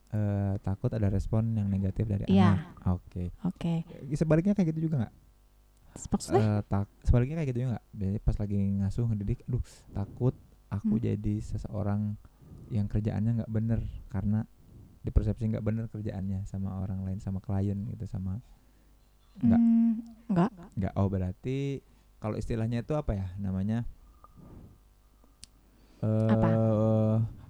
eh, 0.09 0.55
takut 0.61 0.89
ada 0.89 1.09
respon 1.09 1.53
yang 1.53 1.67
negatif 1.67 2.07
dari 2.07 2.25
Iya. 2.29 2.55
anak 2.55 3.03
oke 3.03 3.25
Oke. 3.45 3.83
sebaliknya 4.15 4.55
kayak 4.55 4.71
gitu 4.71 4.87
juga 4.87 5.05
nggak 5.05 5.15
Maksudnya? 5.99 6.39
Eh, 6.39 6.61
tak 6.65 6.87
sebaliknya 7.03 7.37
kayak 7.37 7.49
gitu 7.49 7.59
juga 7.59 7.71
nggak 7.75 7.87
biasanya 7.93 8.21
pas 8.23 8.37
lagi 8.39 8.55
ngasuh 8.79 9.05
ngedidik 9.09 9.39
aduh 9.45 9.63
takut 9.91 10.35
aku 10.69 10.95
Hmm. 10.95 11.03
jadi 11.03 11.35
seseorang 11.41 12.15
yang 12.69 12.87
kerjaannya 12.87 13.43
nggak 13.43 13.51
bener 13.51 13.81
karena 14.07 14.47
dipersepsi 15.01 15.49
nggak 15.49 15.65
bener 15.65 15.89
kerjaannya 15.89 16.45
sama 16.45 16.79
orang 16.79 17.03
lain 17.03 17.19
sama 17.19 17.41
klien 17.41 17.83
gitu 17.89 18.07
sama 18.07 18.39
nggak 19.39 19.61
Hmm, 19.61 19.93
enggak. 20.27 20.51
nggak 20.75 20.93
oh 20.95 21.07
berarti 21.07 21.59
kalau 22.19 22.35
istilahnya 22.35 22.83
itu 22.83 22.93
apa 22.93 23.15
ya 23.15 23.27
namanya 23.37 23.87
eh 26.01 26.31
Apa? 26.31 26.51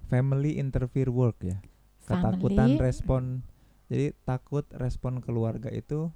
family 0.07 0.57
interfere 0.57 1.09
work 1.09 1.37
ya 1.41 1.57
ketakutan 2.03 2.77
Family. 2.77 2.81
respon 2.81 3.21
jadi 3.87 4.13
takut 4.23 4.65
respon 4.71 5.17
keluarga 5.19 5.69
itu 5.69 6.09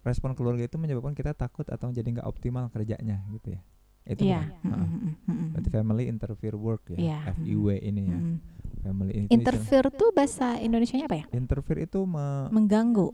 respon 0.00 0.32
keluarga 0.32 0.60
itu 0.62 0.76
menyebabkan 0.76 1.12
kita 1.12 1.32
takut 1.32 1.64
atau 1.64 1.88
jadi 1.88 2.04
nggak 2.04 2.28
optimal 2.28 2.68
kerjanya 2.68 3.24
gitu 3.30 3.56
ya 3.56 3.60
itu 4.04 4.20
bukan? 4.20 4.52
Mm, 4.60 4.68
mm, 4.68 4.84
mm, 4.84 5.14
mm, 5.24 5.46
berarti 5.50 5.68
family 5.70 6.04
interfere 6.04 6.56
work 6.58 6.92
ya 6.92 6.98
Iya. 7.00 7.18
FIW 7.34 7.66
ini 7.74 8.02
ya 8.04 8.18
mm. 8.18 8.36
family 8.84 9.12
Interfere 9.26 9.88
tuh 9.88 10.12
bahasa 10.12 10.60
Indonesianya 10.60 11.08
apa 11.08 11.16
ya? 11.16 11.26
interfere 11.32 11.88
itu 11.88 12.04
me- 12.04 12.52
Mengganggu. 12.52 13.08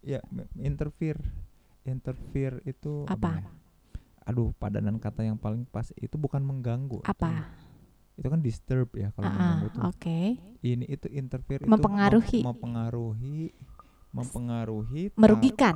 Ya 0.00 0.20
interfere 0.56 1.20
interfere 1.82 2.60
itu 2.64 3.04
Apa? 3.06 3.40
ya? 3.40 3.50
aduh 4.22 4.52
padanan 4.54 5.00
kata 5.00 5.24
yang 5.24 5.40
paling 5.40 5.64
pas 5.64 5.88
itu 5.96 6.14
bukan 6.14 6.44
mengganggu 6.44 7.00
Apa? 7.02 7.48
itu 8.14 8.26
kan 8.26 8.40
disturb 8.42 8.92
ya 8.92 9.08
kalau 9.14 9.30
Ah, 9.30 9.32
mengganggu 9.32 9.66
ah, 9.66 9.72
tuh 9.72 9.82
Oke. 9.88 10.18
ini 10.60 10.84
itu 10.84 11.06
interfere 11.08 11.64
Mempengaruhi. 11.64 12.28
itu 12.28 12.44
mem- 12.44 12.52
mempengaruhi 12.52 13.40
mempengaruhi 14.10 15.02
ta- 15.08 15.16
Merugikan. 15.16 15.74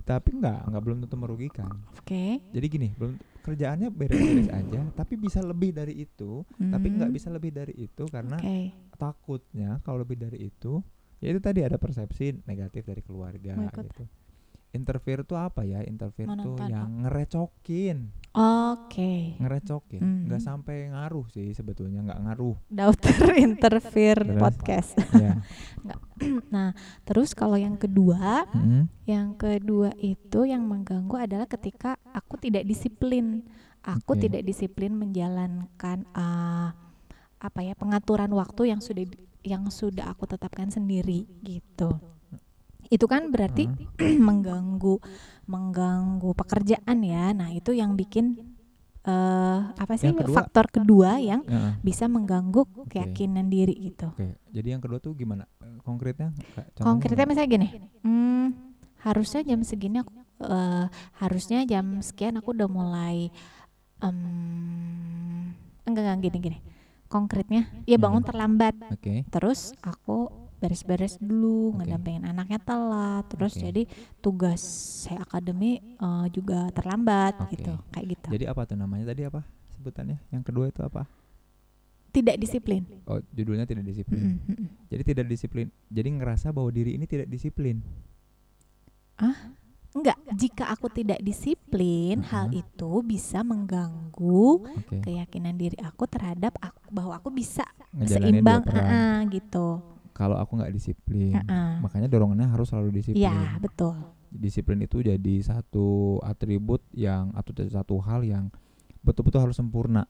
tapi 0.00 0.28
enggak 0.34 0.66
enggak 0.66 0.82
belum 0.82 0.98
tentu 1.04 1.14
merugikan 1.14 1.70
Oke. 1.94 2.42
jadi 2.50 2.66
gini 2.66 2.88
belum 2.96 3.14
kerjaannya 3.40 3.88
beres-beres 3.92 4.50
aja 4.58 4.80
tapi 4.90 5.14
bisa 5.14 5.38
lebih 5.38 5.70
dari 5.70 5.94
itu 5.94 6.42
tapi 6.58 6.86
Hmm, 6.90 6.96
nggak 6.98 7.12
bisa 7.12 7.28
lebih 7.30 7.50
dari 7.52 7.74
itu 7.76 8.02
karena 8.08 8.40
Oke. 8.40 8.74
takutnya 8.96 9.78
kalau 9.80 10.02
lebih 10.02 10.18
dari 10.18 10.50
itu 10.50 10.82
ya 11.20 11.28
itu 11.30 11.40
tadi 11.40 11.60
ada 11.60 11.76
persepsi 11.76 12.40
negatif 12.44 12.82
dari 12.82 13.00
keluarga 13.00 13.52
ikut? 13.54 13.84
gitu 13.86 14.04
interfere 14.70 15.26
tuh 15.26 15.34
apa 15.34 15.66
ya 15.66 15.82
interfere 15.82 16.30
tuh 16.30 16.54
Menonton, 16.54 16.70
yang 16.70 17.02
ngerecokin 17.02 17.98
Oke. 18.30 19.34
ngerecokin 19.36 19.98
Hmm. 19.98 20.22
nggak 20.30 20.38
sampai 20.38 20.94
ngaruh 20.94 21.26
sih 21.26 21.50
sebetulnya 21.50 22.06
nggak 22.06 22.20
ngaruh 22.22 22.56
Daughter 22.70 23.34
Interfere 23.34 24.22
podcast. 24.38 24.94
ya 25.18 25.42
Nah, 26.52 26.70
terus 27.02 27.32
kalau 27.32 27.56
yang 27.56 27.74
kedua, 27.74 28.44
Mm-mm. 28.52 28.86
yang 29.08 29.34
kedua 29.34 29.90
itu 29.96 30.44
yang 30.44 30.62
mengganggu 30.62 31.16
adalah 31.16 31.48
ketika 31.48 31.96
aku 32.12 32.36
tidak 32.36 32.62
disiplin. 32.62 33.42
Aku 33.80 34.12
Oke. 34.14 34.28
tidak 34.28 34.44
disiplin 34.44 34.92
menjalankan 34.92 36.04
ah, 36.12 36.76
apa 37.40 37.60
ya 37.64 37.72
pengaturan 37.72 38.28
waktu 38.30 38.68
yang 38.68 38.78
sudah 38.78 39.02
di- 39.02 39.29
yang 39.40 39.68
sudah 39.68 40.12
aku 40.12 40.24
tetapkan 40.24 40.68
sendiri 40.68 41.24
gitu. 41.40 41.96
Itu 42.90 43.06
kan 43.06 43.30
berarti 43.30 43.70
Heeh. 43.70 44.18
mengganggu 44.28 44.98
mengganggu 45.46 46.30
pekerjaan 46.34 46.98
ya. 47.00 47.32
Nah, 47.32 47.50
itu 47.50 47.72
yang 47.72 47.94
bikin 47.94 48.36
eh 49.00 49.60
apa 49.72 49.96
sih 49.96 50.12
Yang 50.12 50.28
kedua- 50.28 50.36
faktor 50.44 50.66
kedua 50.68 51.10
yang 51.16 51.40
Heeh. 51.42 51.72
bisa 51.80 52.04
mengganggu 52.04 52.68
Oke. 52.68 52.92
keyakinan 52.92 53.48
diri 53.48 53.72
gitu. 53.88 54.12
Oke, 54.12 54.36
jadi 54.52 54.76
yang 54.76 54.82
kedua 54.84 55.00
tuh 55.00 55.16
gimana? 55.16 55.48
Eh, 55.64 55.80
Konkretnya? 55.80 56.36
Konkretnya 56.76 57.24
misalnya 57.24 57.48
gini, 57.48 57.68
hmm, 58.04 58.46
harusnya 59.00 59.40
jam 59.40 59.64
segini 59.64 60.04
aku 60.04 60.12
eh, 60.40 60.86
harusnya 61.16 61.64
jam 61.64 62.00
sekian 62.00 62.36
aku 62.36 62.52
udah 62.52 62.68
mulai 62.68 63.32
em, 64.04 65.52
enggak 65.84 66.02
enggak 66.04 66.20
gini 66.26 66.38
gini. 66.42 66.58
Konkretnya, 67.10 67.66
ya 67.84 67.98
bangun 67.98 68.22
Hmm. 68.22 68.30
terlambat. 68.30 68.74
Oke, 68.94 69.26
Terus 69.26 69.74
aku 69.82 70.30
beres-beres 70.62 71.18
dulu, 71.18 71.74
Oke. 71.74 71.82
ngedampingin 71.82 72.22
anaknya 72.22 72.62
telat. 72.62 73.26
Terus 73.26 73.58
Oke. 73.58 73.62
jadi 73.66 73.82
tugas 74.22 74.62
saya 75.02 75.26
akademi 75.26 75.82
eh, 75.82 76.26
juga 76.30 76.70
terlambat 76.70 77.34
Oke. 77.42 77.58
gitu, 77.58 77.74
kayak 77.90 78.06
gitu. 78.14 78.28
jadi 78.30 78.44
apa 78.46 78.62
tuh 78.62 78.78
namanya 78.78 79.10
tadi 79.10 79.26
apa 79.26 79.42
sebutannya? 79.74 80.22
Yang 80.30 80.42
kedua 80.46 80.64
itu 80.70 80.80
apa? 80.80 81.02
Tidak 82.10 82.36
disiplin. 82.38 82.82
Oh, 83.06 83.18
judulnya 83.30 83.66
tidak 83.66 83.86
disiplin. 83.86 84.38
Mm-mm. 84.42 84.66
Jadi 84.90 85.02
tidak 85.02 85.26
disiplin. 85.26 85.66
Jadi 85.86 86.08
ngerasa 86.10 86.50
bahwa 86.50 86.70
diri 86.70 86.94
ini 86.94 87.06
tidak 87.06 87.26
disiplin. 87.26 87.82
Enggak, 89.90 90.22
jika 90.30 90.70
aku 90.70 90.86
tidak 90.86 91.18
disiplin, 91.18 92.22
hal 92.22 92.46
Mhm. 92.46 92.62
itu 92.62 92.90
bisa 93.02 93.42
mengganggu 93.42 94.62
Oke. 94.78 95.02
keyakinan 95.02 95.58
diri 95.58 95.74
aku 95.82 96.06
terhadap 96.06 96.54
aku, 96.56 96.78
bahwa 96.88 97.18
aku 97.18 97.28
bisa 97.28 97.66
Ngejalanin 97.90 98.38
seimbang 98.38 98.62
peran. 98.62 98.86
ah, 98.86 99.18
gitu. 99.26 99.82
Kalau 100.14 100.38
aku 100.38 100.62
nggak 100.62 100.70
disiplin, 100.70 101.42
Ah, 101.42 101.82
makanya 101.82 102.06
dorongannya 102.06 102.46
harus 102.46 102.70
selalu 102.70 103.02
disiplin. 103.02 103.24
Ya, 103.24 103.58
betul. 103.58 103.98
Disiplin 104.30 104.78
itu 104.78 105.02
jadi 105.02 105.34
satu 105.42 106.22
atribut 106.22 106.86
yang 106.94 107.34
atau 107.34 107.50
satu 107.66 107.98
hal 107.98 108.22
yang 108.22 108.46
betul-betul 109.02 109.42
harus 109.42 109.58
sempurna. 109.58 110.06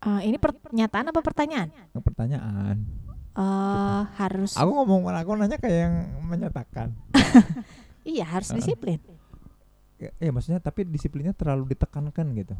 Ah, 0.00 0.24
ini 0.24 0.40
pernyataan 0.40 1.12
apa 1.12 1.20
pertanyaan? 1.20 1.68
Pertanyaan. 1.92 2.80
Eh, 3.32 4.02
harus 4.16 4.56
Aku 4.56 4.72
ngomong 4.72 5.04
aku 5.04 5.36
nanya 5.36 5.60
kayak 5.60 5.78
yang 5.84 5.94
menyatakan. 6.24 6.96
iya 8.02 8.24
harus 8.24 8.50
Ah. 8.50 8.56
disiplin. 8.56 8.98
Ya, 9.96 10.10
ya, 10.18 10.30
maksudnya 10.30 10.58
tapi 10.58 10.82
disiplinnya 10.82 11.30
terlalu 11.30 11.72
ditekankan 11.72 12.26
gitu. 12.34 12.54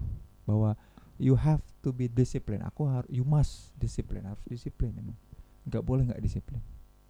Bahwa 0.46 0.78
you 1.18 1.34
have 1.34 1.62
to 1.82 1.90
be 1.90 2.06
discipline. 2.06 2.62
Aku 2.62 2.86
harus 2.86 3.10
you 3.10 3.22
must 3.22 3.74
disiplin, 3.74 4.22
harus 4.22 4.42
disiplin 4.46 4.94
emang. 4.94 5.18
Nggak 5.66 5.82
boleh 5.82 6.02
nggak 6.06 6.22
disiplin. 6.22 6.62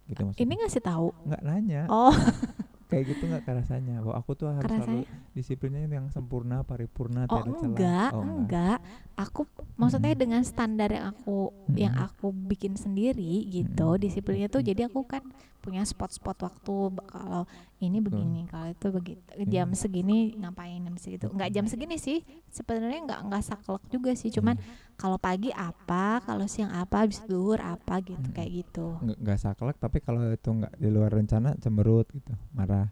Gitu 0.09 0.25
maksudnya. 0.25 0.41
Ini 0.43 0.53
ngasih 0.57 0.81
tahu. 0.81 1.07
nggak 1.29 1.41
nanya. 1.45 1.81
Oh, 1.87 2.09
kayak 2.89 3.09
gitu 3.09 3.25
nggak 3.25 3.45
rasanya 3.45 4.05
bahwa 4.05 4.15
aku 4.21 4.37
tuh 4.37 4.53
harus 4.53 4.69
selalu 4.69 5.01
Kerasanya? 5.01 5.33
disiplinnya 5.33 5.81
yang 5.89 6.07
sempurna 6.13 6.61
paripurna 6.61 7.25
Oh 7.25 7.41
enggak, 7.41 8.13
oh, 8.13 8.21
enggak. 8.21 8.77
Aku 9.17 9.49
maksudnya 9.77 10.13
Mm-mm. 10.13 10.21
dengan 10.21 10.41
standar 10.45 10.93
yang 10.93 11.09
aku 11.09 11.49
yang 11.73 11.93
Mm-mm. 11.93 12.05
aku 12.09 12.29
bikin 12.29 12.77
sendiri 12.77 13.49
gitu. 13.49 13.97
Mm-mm. 13.97 14.01
Disiplinnya 14.01 14.45
tuh 14.45 14.61
jadi 14.61 14.89
aku 14.93 15.05
kan 15.05 15.25
punya 15.63 15.81
spot-spot 15.81 16.35
waktu 16.37 16.75
kalau 17.05 17.47
ini 17.79 17.97
begini, 17.97 18.43
kalau 18.45 18.67
itu 18.67 18.87
begitu. 18.89 19.23
Jam 19.45 19.71
Iya. 19.71 19.79
segini 19.79 20.35
ngapain 20.35 20.77
jam 20.77 20.95
segitu. 20.95 21.25
Enggak 21.27 21.49
jam 21.49 21.63
segini 21.63 21.95
sih. 21.95 22.19
Sebenarnya 22.49 22.99
enggak 23.01 23.19
enggak 23.23 23.43
saklek 23.43 23.79
juga 23.87 24.11
sih. 24.11 24.27
Cuman 24.27 24.59
kalau 24.93 25.15
pagi 25.15 25.49
apa, 25.49 26.19
kalau 26.19 26.43
siang 26.45 26.69
apa, 26.69 27.01
habis 27.01 27.23
duhur 27.23 27.57
apa 27.57 27.97
gitu 27.99 28.19
Mm-mm. 28.19 28.35
kayak 28.35 28.51
gitu. 28.61 28.99
nggak 28.99 29.17
nggak 29.17 29.39
saklek 29.39 29.77
tapi 29.77 29.97
kalau 29.97 30.19
itu 30.27 30.49
nggak 30.49 30.75
di 30.75 30.89
luar 30.89 31.09
rencana 31.09 31.55
cemberut 31.57 32.05
gitu 32.09 32.35
marah 32.51 32.91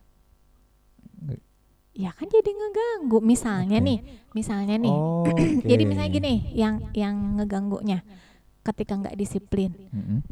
Nggak- 1.20 1.44
Ya 1.92 2.10
kan 2.10 2.24
jadi 2.26 2.48
ngeganggu. 2.48 3.20
Misalnya 3.20 3.78
Oke. 3.78 3.86
nih, 3.86 4.00
misalnya 4.32 4.80
nih. 4.80 4.90
oh, 4.90 5.28
Jadi 5.68 5.84
oke. 5.84 5.90
misalnya 5.92 6.08
gini, 6.10 6.34
yang 6.54 6.88
yang 6.94 7.36
ngeganggunya 7.36 8.00
ketika 8.62 8.96
nggak 8.96 9.14
disiplin. 9.14 9.76
Mm-mm. 9.92 10.24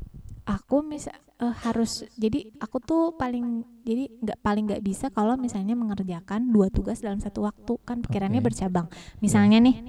Aku 0.50 0.82
misal 0.82 1.13
harus 1.39 2.03
jadi 2.15 2.51
aku 2.58 2.77
tuh 2.79 3.03
paling 3.13 3.62
jadi 3.82 4.12
nggak 4.12 4.39
paling 4.39 4.65
nggak 4.65 4.82
bisa 4.82 5.08
kalau 5.08 5.38
misalnya 5.38 5.72
mengerjakan 5.72 6.50
dua 6.50 6.68
tugas 6.68 7.00
dalam 7.00 7.18
satu 7.18 7.46
waktu 7.46 7.79
kan 7.79 8.01
pikirannya 8.01 8.41
Oke. 8.41 8.51
bercabang 8.51 8.91
misalnya 9.20 9.62
nih 9.62 9.77
uh, 9.77 9.86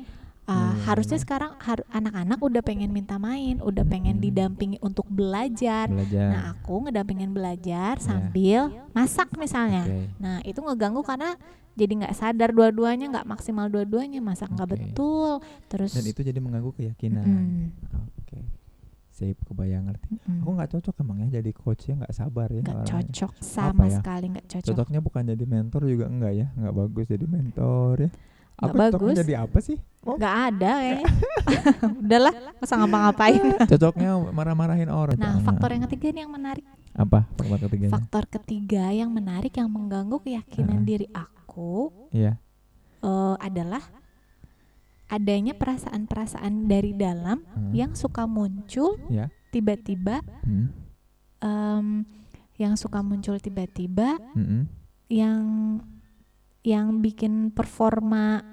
Iya, 0.47 0.63
iya, 0.71 0.79
harusnya 0.85 1.17
iya. 1.17 1.25
sekarang 1.25 1.53
har- 1.59 1.87
anak-anak 1.91 2.39
udah 2.39 2.61
pengen 2.61 2.91
minta 2.91 3.17
main 3.17 3.59
udah 3.59 3.83
pengen 3.83 4.17
Mm-mm. 4.17 4.27
didampingi 4.27 4.79
untuk 4.79 5.07
belajar 5.07 5.87
belajar 5.87 6.29
nah 6.29 6.43
aku 6.53 6.87
ngedampingin 6.87 7.31
belajar 7.31 7.97
Iya. 7.97 8.05
sambil 8.05 8.61
masak 8.93 9.35
misalnya 9.35 9.83
Oke. 9.85 10.07
nah 10.19 10.39
itu 10.45 10.61
ngeganggu 10.61 11.03
karena 11.03 11.35
jadi 11.73 11.93
nggak 11.97 12.15
sadar 12.15 12.51
dua-duanya 12.51 13.09
nggak 13.09 13.27
maksimal 13.27 13.67
dua-duanya 13.67 14.19
masak 14.21 14.51
nggak 14.51 14.69
Oke. 14.69 14.75
betul 14.87 15.31
terus 15.67 15.91
dan 15.93 16.05
itu 16.05 16.21
jadi 16.21 16.39
mengganggu 16.39 16.71
keyakinan 16.75 17.25
Mm, 17.25 17.63
sip 19.21 19.37
kebayang 19.45 19.85
ngerti? 19.93 20.17
Mm, 20.25 20.41
aku 20.41 20.51
nggak 20.57 20.71
cocok 20.73 20.95
emang 21.05 21.19
ya 21.21 21.29
jadi 21.29 21.51
coach 21.53 21.93
ya 21.93 21.95
nggak 22.01 22.15
sabar 22.17 22.49
ya 22.49 22.65
nggak 22.65 22.89
cocok 22.89 23.33
sama 23.45 23.85
ya? 23.85 24.01
sekali 24.01 24.27
nggak 24.33 24.47
cocok. 24.49 24.69
Cocoknya 24.73 25.01
bukan 25.05 25.23
jadi 25.29 25.45
mentor 25.45 25.83
juga 25.85 26.09
enggak 26.09 26.33
ya? 26.33 26.47
Nggak 26.57 26.75
bagus 26.81 27.05
jadi 27.05 27.27
mentor 27.29 27.95
ya? 28.01 28.11
Cocoknya 28.61 28.93
bagus. 28.97 29.17
jadi 29.21 29.35
apa 29.45 29.59
sih? 29.61 29.77
Nggak 30.01 30.35
ada 30.49 30.71
kayaknya 30.81 31.09
udahlah 32.01 32.33
nggak 32.33 32.65
usah 32.65 32.77
ngapa-ngapain. 32.81 33.43
Cocoknya 33.77 34.11
marah-marahin 34.33 34.89
orang. 34.89 35.17
Nah 35.21 35.45
faktor 35.45 35.77
yang 35.77 35.85
ketiga 35.85 36.07
nih 36.17 36.21
yang 36.25 36.33
menarik. 36.33 36.65
Apa 36.97 37.29
faktor 37.37 37.59
ketiganya? 37.69 37.93
Faktor 37.93 38.25
ketiga 38.41 38.85
yang 38.89 39.13
menarik 39.13 39.53
yang 39.53 39.69
mengganggu 39.69 40.17
keyakinan 40.25 40.81
Heeh. 40.81 40.89
diri 40.89 41.07
aku 41.13 41.93
iya. 42.17 42.41
eh, 43.05 43.37
adalah 43.37 44.00
adanya 45.11 45.53
perasaan-perasaan 45.53 46.65
dari 46.65 46.95
dalam 46.95 47.43
Heeh. 47.43 47.73
yang 47.77 47.93
suka 47.93 48.25
muncul 48.25 48.95
ya 49.11 49.27
tiba-tiba 49.51 50.23
Hmm. 50.47 50.71
em, 51.41 51.87
yang 52.57 52.77
suka 52.77 53.01
muncul 53.01 53.37
tiba-tiba 53.37 54.21
Mm-mm. 54.33 54.69
yang 55.09 55.43
yang 56.63 57.01
bikin 57.01 57.51
performa 57.51 58.45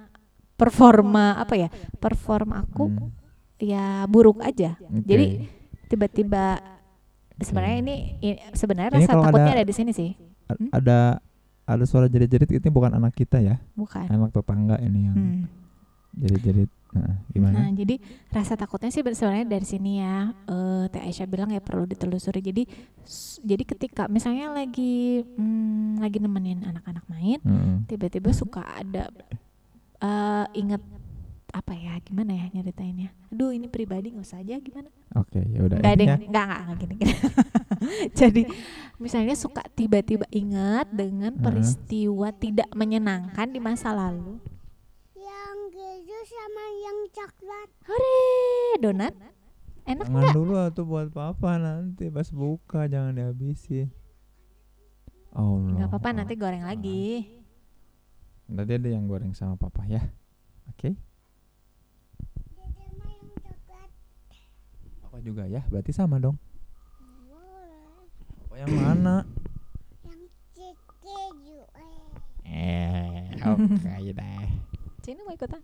performa 0.55 1.37
apa 1.37 1.53
ya 1.55 1.69
performa 1.95 2.63
aku 2.63 2.89
Hmm. 2.89 3.09
ya 3.57 3.85
buruk 4.05 4.41
aja 4.41 4.73
Oke. 4.81 5.05
Jadi 5.05 5.25
tiba-tiba 5.85 6.57
sebenarnya 7.37 7.77
ini, 7.79 7.95
i- 8.19 8.41
sebenarnya 8.51 8.97
Ini 8.97 9.05
rasa 9.05 9.13
takutnya 9.13 9.45
ada- 9.45 9.55
ada 9.55 9.63
di 9.63 9.75
sini 9.75 9.91
sih 9.91 10.11
Hmm? 10.47 10.71
ada 10.71 11.19
ada 11.67 11.83
suara 11.83 12.07
jerit-jerit 12.07 12.47
itu 12.49 12.67
bukan 12.67 12.89
anak 12.89 13.11
kita 13.13 13.37
ya 13.37 13.59
bukan 13.73 14.07
anak 14.07 14.31
tetangga 14.31 14.79
ini 14.79 14.99
yang 15.03 15.15
Hmm. 15.15 15.43
Jerit-jerit 16.17 16.69
nah, 16.93 17.15
gimana 17.29 17.55
Nah, 17.57 17.69
jadi 17.73 18.01
rasa 18.33 18.57
takutnya 18.57 18.89
sih 18.89 19.05
sebenarnya 19.05 19.45
dari 19.45 19.67
sini 19.67 20.01
ya. 20.01 20.33
Eh 20.49 20.85
Teh 20.89 21.03
Aisyah 21.03 21.27
bilang 21.29 21.53
ya 21.53 21.61
perlu 21.61 21.85
ditelusuri. 21.85 22.41
Jadi 22.41 22.63
jadi 23.43 23.63
ketika 23.67 24.09
misalnya 24.09 24.49
lagi 24.49 25.21
hmm, 25.21 26.01
lagi 26.01 26.17
nemenin 26.17 26.65
anak-anak 26.65 27.05
main, 27.11 27.39
Heeh. 27.43 27.75
tiba-tiba 27.85 28.33
suka 28.33 28.65
ada 28.65 29.13
eh 29.97 30.45
inget 30.53 30.81
apa 31.55 31.73
ya 31.73 31.95
gimana 32.03 32.35
ya 32.35 32.45
nyeritainnya 32.51 33.09
aduh 33.31 33.55
ini 33.55 33.71
pribadi 33.71 34.11
nggak 34.11 34.27
usah 34.27 34.43
aja 34.43 34.59
gimana 34.59 34.91
oke 35.15 35.39
ya 35.39 35.59
udah 35.63 35.77
nggak 35.79 35.93
ada 35.95 36.03
nggak 36.03 36.19
nggak 36.27 36.59
nggak 36.59 36.77
gini 36.77 36.93
gini 36.99 37.13
jadi 38.19 38.41
misalnya 38.99 39.35
suka 39.39 39.63
tiba-tiba 39.71 40.27
ingat 40.29 40.91
dengan 40.91 41.33
peristiwa 41.39 42.35
tidak 42.35 42.67
menyenangkan 42.75 43.47
di 43.47 43.59
masa 43.63 43.95
lalu 43.95 44.37
Yang 45.15 45.57
keju 45.71 46.19
sama 46.27 46.65
yang 46.83 46.96
coklat. 47.11 47.69
hore 47.87 48.17
donat 48.79 49.13
enak 49.87 50.05
Jangan 50.07 50.19
nggak 50.19 50.35
dulu 50.35 50.55
tuh 50.75 50.85
buat 50.85 51.07
papa 51.11 51.55
nanti 51.55 52.11
pas 52.11 52.27
buka 52.29 52.85
jangan 52.87 53.15
dihabisin. 53.15 53.87
Oh 55.31 55.61
nggak 55.61 55.87
apa-apa 55.91 56.09
nanti 56.23 56.33
goreng 56.33 56.65
lagi 56.65 57.37
Nanti 58.47 58.79
ada 58.79 58.87
yang 58.87 59.11
goreng 59.11 59.35
sama 59.35 59.59
papa 59.59 59.83
ya. 59.83 59.99
Oke. 60.71 60.95
Coklat. 63.43 63.91
Papa 65.03 65.17
juga 65.19 65.43
ya. 65.51 65.67
Berarti 65.67 65.91
sama 65.91 66.15
dong. 66.15 66.39
Papa 68.47 68.55
yang 68.55 68.71
mana? 68.71 69.27
Yang 70.07 70.31
ke- 70.79 70.95
keju. 71.03 71.59
Eh. 72.47 73.35
oke 73.43 73.91
deh. 74.15 74.47
Cina 75.03 75.27
mau 75.27 75.35
ikutan 75.35 75.59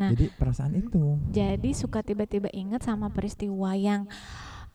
Nah. 0.00 0.08
Jadi 0.10 0.32
perasaan 0.32 0.72
itu. 0.72 1.20
jadi 1.28 1.70
suka 1.70 2.00
tiba-tiba 2.00 2.48
ingat 2.50 2.80
sama 2.80 3.12
peristiwa 3.12 3.76
yang 3.76 4.08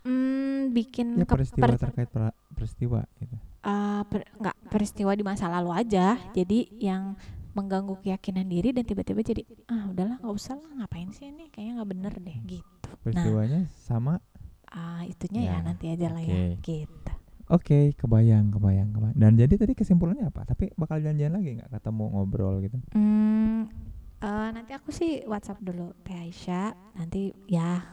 hmm, 0.04 0.70
bikin 0.70 1.18
Ya 1.18 1.26
peristiwa 1.26 1.66
per- 1.66 1.82
terkait 1.82 2.10
pra- 2.10 2.38
peristiwa 2.52 3.02
gitu. 3.18 3.36
uh, 3.64 4.06
per- 4.06 4.30
nggak 4.36 4.58
peristiwa 4.70 5.12
di 5.12 5.24
masa 5.24 5.50
lalu 5.50 5.74
aja 5.74 6.14
jadi 6.32 6.60
yang 6.78 7.18
mengganggu 7.52 7.98
keyakinan 7.98 8.46
diri 8.46 8.70
dan 8.70 8.84
tiba-tiba 8.84 9.24
jadi 9.24 9.42
ah 9.66 9.88
udahlah 9.88 10.20
nggak 10.20 10.36
usah 10.36 10.54
lah 10.54 10.72
ngapain 10.78 11.10
sih 11.10 11.26
ini 11.26 11.48
kayaknya 11.48 11.74
nggak 11.76 11.90
bener 11.90 12.14
deh 12.14 12.38
gitu 12.46 12.90
Peristiwanya 13.02 13.60
sama. 13.80 14.20
ah 14.68 15.02
itunya 15.04 15.42
ya, 15.44 15.52
Ya, 15.52 15.64
nanti 15.64 15.86
aja 15.88 16.08
lah 16.10 16.20
ya 16.20 16.36
oke. 16.52 16.62
gitu 16.62 17.12
Oke, 17.46 17.94
kebayang, 17.94 18.50
kebayang, 18.50 18.90
kebayang. 18.90 19.14
Dan 19.14 19.38
jadi 19.38 19.54
tadi 19.54 19.72
kesimpulannya 19.72 20.34
apa? 20.34 20.50
Tapi 20.50 20.74
bakal 20.74 20.98
janjian 20.98 21.30
lagi 21.30 21.54
nggak 21.54 21.70
ketemu 21.72 22.06
ngobrol 22.12 22.58
gitu? 22.60 22.82
hmm, 22.90 23.70
eh, 24.22 24.50
nanti 24.54 24.72
aku 24.72 24.90
sih 24.94 25.24
WhatsApp 25.26 25.64
dulu 25.64 25.92
Teh 26.06 26.16
Aisyah. 26.16 26.72
Nanti 26.96 27.36
ya 27.50 27.84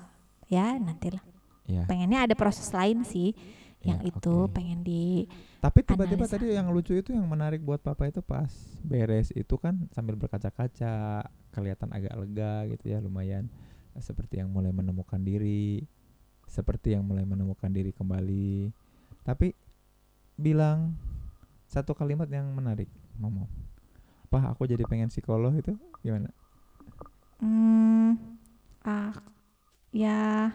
ya 0.47 0.77
nantilah. 0.79 1.23
Ya. 1.63 1.87
pengennya 1.87 2.27
ada 2.27 2.35
proses 2.35 2.67
lain 2.75 3.07
sih 3.07 3.39
yang 3.87 4.03
ya, 4.03 4.11
itu 4.11 4.35
oke. 4.51 4.51
pengen 4.51 4.83
di 4.83 5.31
Tapi 5.63 5.87
tiba-tiba 5.87 6.27
tadi 6.27 6.51
yang 6.51 6.75
lucu 6.75 6.91
itu 6.99 7.15
yang 7.15 7.23
menarik 7.27 7.63
buat 7.63 7.79
papa 7.79 8.11
itu 8.11 8.19
pas 8.19 8.51
beres 8.83 9.31
itu 9.31 9.55
kan 9.63 9.87
sambil 9.95 10.19
berkaca-kaca 10.19 11.23
kelihatan 11.55 11.91
agak 11.95 12.15
lega 12.19 12.67
gitu 12.67 12.85
ya 12.91 12.99
lumayan. 12.99 13.47
Seperti 13.95 14.43
yang 14.43 14.51
mulai 14.51 14.75
menemukan 14.75 15.23
diri 15.23 15.87
seperti 16.51 16.99
yang 16.99 17.07
mulai 17.07 17.23
menemukan 17.23 17.71
diri 17.71 17.95
kembali. 17.95 18.75
Tapi 19.23 19.55
bilang 20.35 20.99
satu 21.71 21.95
kalimat 21.95 22.27
yang 22.27 22.51
menarik 22.53 22.91
ngomong 23.17 23.47
Pak 24.33 24.57
aku 24.57 24.65
jadi 24.65 24.89
pengen 24.89 25.13
psikolog 25.13 25.53
itu 25.53 25.77
gimana 26.03 26.29
Hmm, 27.39 28.39
ah, 28.83 29.11
ya, 29.91 30.47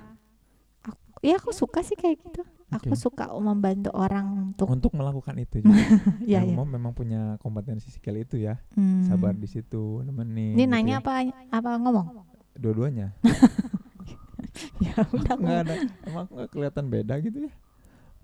aku, 0.81 0.95
ya 1.19 1.35
aku 1.35 1.51
suka 1.51 1.83
sih 1.83 1.93
kayak 1.93 2.15
gitu. 2.21 2.47
Aku 2.69 2.91
Oke. 2.91 2.95
suka 2.97 3.27
membantu 3.33 3.91
orang 3.91 4.51
untuk, 4.51 4.67
untuk 4.67 4.91
melakukan 4.93 5.35
itu 5.35 5.59
juga 5.59 5.83
ya 6.21 6.39
ya. 6.39 6.47
umum 6.47 6.63
memang 6.65 6.91
punya 6.91 7.35
kompetensi 7.37 7.87
skill 7.89 8.15
itu 8.17 8.35
ya 8.37 8.55
Hmm. 8.71 9.03
sabar 9.03 9.31
di 9.31 9.47
situ 9.47 9.99
nemenin 10.01 10.51
Ini 10.53 10.63
gitu 10.63 10.67
nanya 10.69 10.93
ya. 10.93 10.99
apa 10.99 11.11
apa 11.49 11.69
ngomong? 11.77 12.07
dua-duanya 12.55 13.15
ya 14.83 14.95
udah 15.07 15.35
nggak 15.37 15.59
ada 15.61 15.75
emang 16.03 16.23
aku 16.23 16.33
nggak 16.33 16.49
kelihatan 16.49 16.85
beda 16.87 17.13
gitu 17.19 17.37
ya 17.41 17.53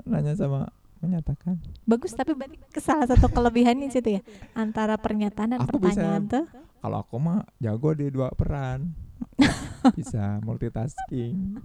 nanya 0.03 0.33
sama 0.33 0.71
menyatakan 0.97 1.59
bagus 1.83 2.11
tapi 2.11 2.31
berarti 2.31 2.57
salah 2.79 3.05
satu 3.05 3.27
kelebihannya 3.27 3.87
situ 3.89 4.17
ya 4.17 4.21
antara 4.53 4.95
pernyataan 4.95 5.49
dan 5.53 5.59
Aku 5.61 5.77
bisa 5.77 5.99
pertanyaan 5.99 6.23
tuh. 6.25 6.45
Kalau 6.83 6.99
aku 6.99 7.15
mah 7.15 7.47
jago 7.57 7.95
di 7.95 8.11
dua 8.11 8.27
peran 8.35 8.91
bisa 9.97 10.43
multitasking 10.43 11.63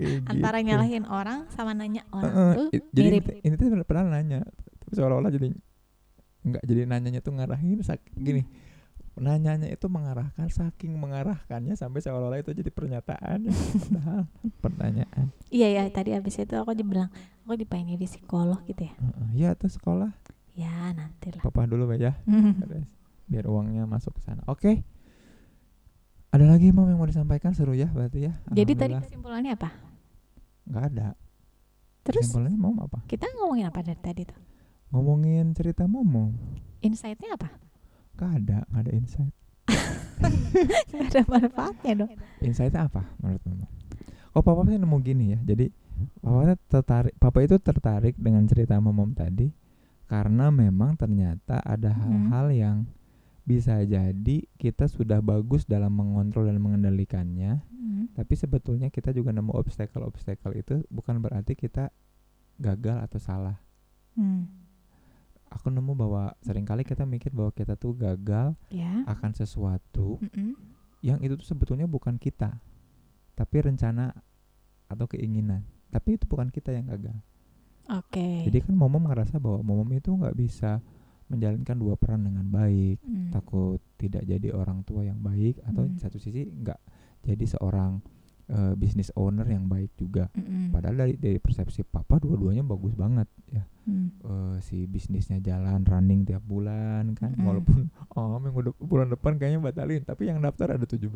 kayak 0.00 0.24
Antara 0.32 0.64
gitu. 0.64 0.68
nyalahin 0.72 1.04
orang 1.04 1.44
sama 1.52 1.76
nanya 1.76 2.08
orang 2.08 2.32
tuh 2.56 2.68
i- 2.72 2.84
jadi 2.90 3.20
mirip. 3.20 3.24
ini, 3.44 3.54
tuh 3.54 3.84
pernah 3.84 4.16
nanya 4.16 4.40
tapi 4.80 4.92
seolah-olah 4.96 5.28
jadi 5.28 5.52
nggak 6.46 6.62
jadi 6.64 6.80
nanyanya 6.88 7.20
tuh 7.20 7.36
ngarahin 7.36 7.84
sak- 7.84 8.06
gini 8.16 8.48
nanyanya 9.16 9.68
itu 9.68 9.88
mengarahkan 9.88 10.48
saking 10.48 10.92
mengarahkannya 10.96 11.72
sampai 11.72 12.04
seolah-olah 12.04 12.40
itu 12.40 12.52
jadi 12.52 12.68
pernyataan 12.68 13.48
padahal 13.48 14.22
pertanyaan 14.64 15.32
Iya 15.48 15.68
ya 15.72 15.82
tadi 15.88 16.12
abis 16.12 16.36
itu 16.36 16.52
aku 16.52 16.72
dibilang 16.72 17.08
aku 17.44 17.56
dipengen 17.56 17.96
jadi 17.96 18.06
psikolog 18.08 18.60
gitu 18.66 18.88
ya. 18.88 18.94
Heeh, 18.98 19.28
ya 19.36 19.48
tuh 19.54 19.70
sekolah 19.70 20.10
Ya 20.56 20.90
nanti 20.92 21.28
lah. 21.32 21.40
papa 21.44 21.64
dulu 21.68 21.88
ya. 21.92 22.16
biar 23.26 23.44
uangnya 23.44 23.84
masuk 23.84 24.14
ke 24.14 24.22
sana. 24.22 24.42
Oke. 24.46 24.82
Ada 26.30 26.44
lagi 26.44 26.68
mam 26.68 26.86
yang 26.86 26.96
mau 26.96 27.06
disampaikan? 27.06 27.52
Seru 27.52 27.72
ya 27.72 27.88
berarti 27.88 28.26
ya. 28.26 28.32
Jadi 28.50 28.72
tadi 28.74 28.94
kesimpulannya 28.96 29.52
apa? 29.52 29.70
nggak 30.66 30.84
ada. 30.90 31.08
Terus? 32.02 32.26
Kesimpulannya 32.26 32.58
mau 32.58 32.74
apa? 32.76 33.02
Kita 33.04 33.26
ngomongin 33.32 33.66
apa 33.66 33.80
dari 33.80 34.00
tadi 34.00 34.22
tuh? 34.24 34.38
ngomongin 34.86 35.50
cerita 35.50 35.82
momo 35.84 36.30
Insight-nya 36.78 37.34
apa? 37.34 37.50
nggak 38.14 38.30
ada 38.38 38.58
nggak 38.70 38.82
ada 38.82 38.92
insight. 38.94 39.34
Gak 40.88 41.10
ada 41.10 41.20
manfaatnya 41.28 41.92
dong. 42.00 42.10
insightnya 42.40 42.86
apa 42.86 43.04
menurut 43.18 43.42
mama 43.44 43.66
oh 44.30 44.40
papa 44.40 44.64
sih 44.64 44.78
nemu 44.78 44.96
gini 45.02 45.34
ya. 45.34 45.40
Jadi 45.42 45.68
papa 46.18 46.54
tertarik 46.66 47.14
papa 47.18 47.38
itu 47.42 47.56
tertarik 47.58 48.14
dengan 48.16 48.46
cerita 48.46 48.78
momom 48.78 49.12
tadi 49.12 49.50
karena 50.06 50.48
memang 50.48 50.94
ternyata 50.94 51.60
ada 51.60 51.90
Mhm. 51.90 52.00
hal-hal 52.30 52.46
yang 52.48 52.76
bisa 53.46 53.78
jadi 53.80 54.36
kita 54.58 54.84
sudah 54.86 55.22
bagus 55.22 55.64
dalam 55.64 55.94
mengontrol 55.94 56.50
dan 56.50 56.58
mengendalikannya 56.58 57.62
Hmm. 57.86 58.10
tapi 58.12 58.34
sebetulnya 58.34 58.90
kita 58.90 59.14
juga 59.14 59.30
nemu 59.30 59.54
obstacle-obstacle 59.54 60.52
itu 60.52 60.82
bukan 60.90 61.22
berarti 61.22 61.54
kita 61.54 61.94
gagal 62.58 62.98
atau 63.00 63.16
salah 63.16 63.56
Hmm. 64.12 64.50
aku 65.46 65.70
nemu 65.70 65.94
bahwa 65.94 66.34
sering 66.40 66.66
kali 66.66 66.82
kita 66.82 67.06
mikir 67.06 67.30
bahwa 67.30 67.52
kita 67.52 67.78
tuh 67.78 67.94
gagal 67.94 68.58
Ya. 68.68 69.06
akan 69.06 69.30
sesuatu 69.32 70.18
Mm-mm. 70.18 70.58
yang 71.00 71.22
itu 71.22 71.38
tuh 71.38 71.46
sebetulnya 71.46 71.86
bukan 71.86 72.18
kita 72.18 72.58
tapi 73.32 73.62
rencana 73.62 74.10
atau 74.86 75.06
keinginan 75.06 75.62
tapi 75.88 76.18
itu 76.18 76.26
bukan 76.26 76.50
kita 76.50 76.74
yang 76.74 76.90
gagal 76.90 77.14
Oke. 77.86 78.42
jadi 78.42 78.58
kan 78.60 78.74
momom 78.74 79.06
ngerasa 79.06 79.38
bahwa 79.38 79.62
momom 79.62 79.86
itu 79.94 80.10
nggak 80.10 80.34
bisa 80.34 80.82
menjalankan 81.28 81.76
dua 81.76 81.94
peran 81.94 82.22
dengan 82.22 82.46
baik 82.46 82.98
Hmm. 83.00 83.30
takut 83.30 83.78
tidak 83.96 84.22
jadi 84.22 84.48
orang 84.50 84.82
tua 84.82 85.02
yang 85.02 85.18
baik 85.18 85.58
atau 85.62 85.84
di 85.84 85.96
satu 85.96 86.16
sisi 86.16 86.44
nggak 86.44 86.78
jadi 87.22 87.44
seorang 87.48 87.98
eh, 88.46 88.74
business 88.74 89.10
owner 89.12 89.42
yang 89.44 89.66
baik 89.66 89.90
juga 89.94 90.30
Mm-mm. 90.32 90.70
padahal 90.70 90.94
dari 90.96 91.14
dari 91.14 91.36
persepsi 91.36 91.82
papa 91.82 92.16
dua-duanya 92.16 92.62
bagus 92.62 92.94
banget 92.94 93.26
ya 93.48 93.66
Hmm. 93.82 94.10
Eh, 94.18 94.56
si 94.60 94.82
bisnisnya 94.84 95.38
jalan 95.38 95.82
running 95.82 96.22
tiap 96.22 96.42
bulan 96.42 97.14
kan 97.14 97.30
Mm-mm. 97.32 97.42
walaupun 97.44 97.86
oh 98.14 98.34
minggu 98.36 98.60
dep- 98.64 98.78
bulan 98.80 99.06
depan 99.08 99.34
kayaknya 99.36 99.58
batalin 99.60 100.02
tapi 100.02 100.26
yang 100.26 100.38
daftar 100.38 100.74
ada 100.74 100.82
17 100.82 101.06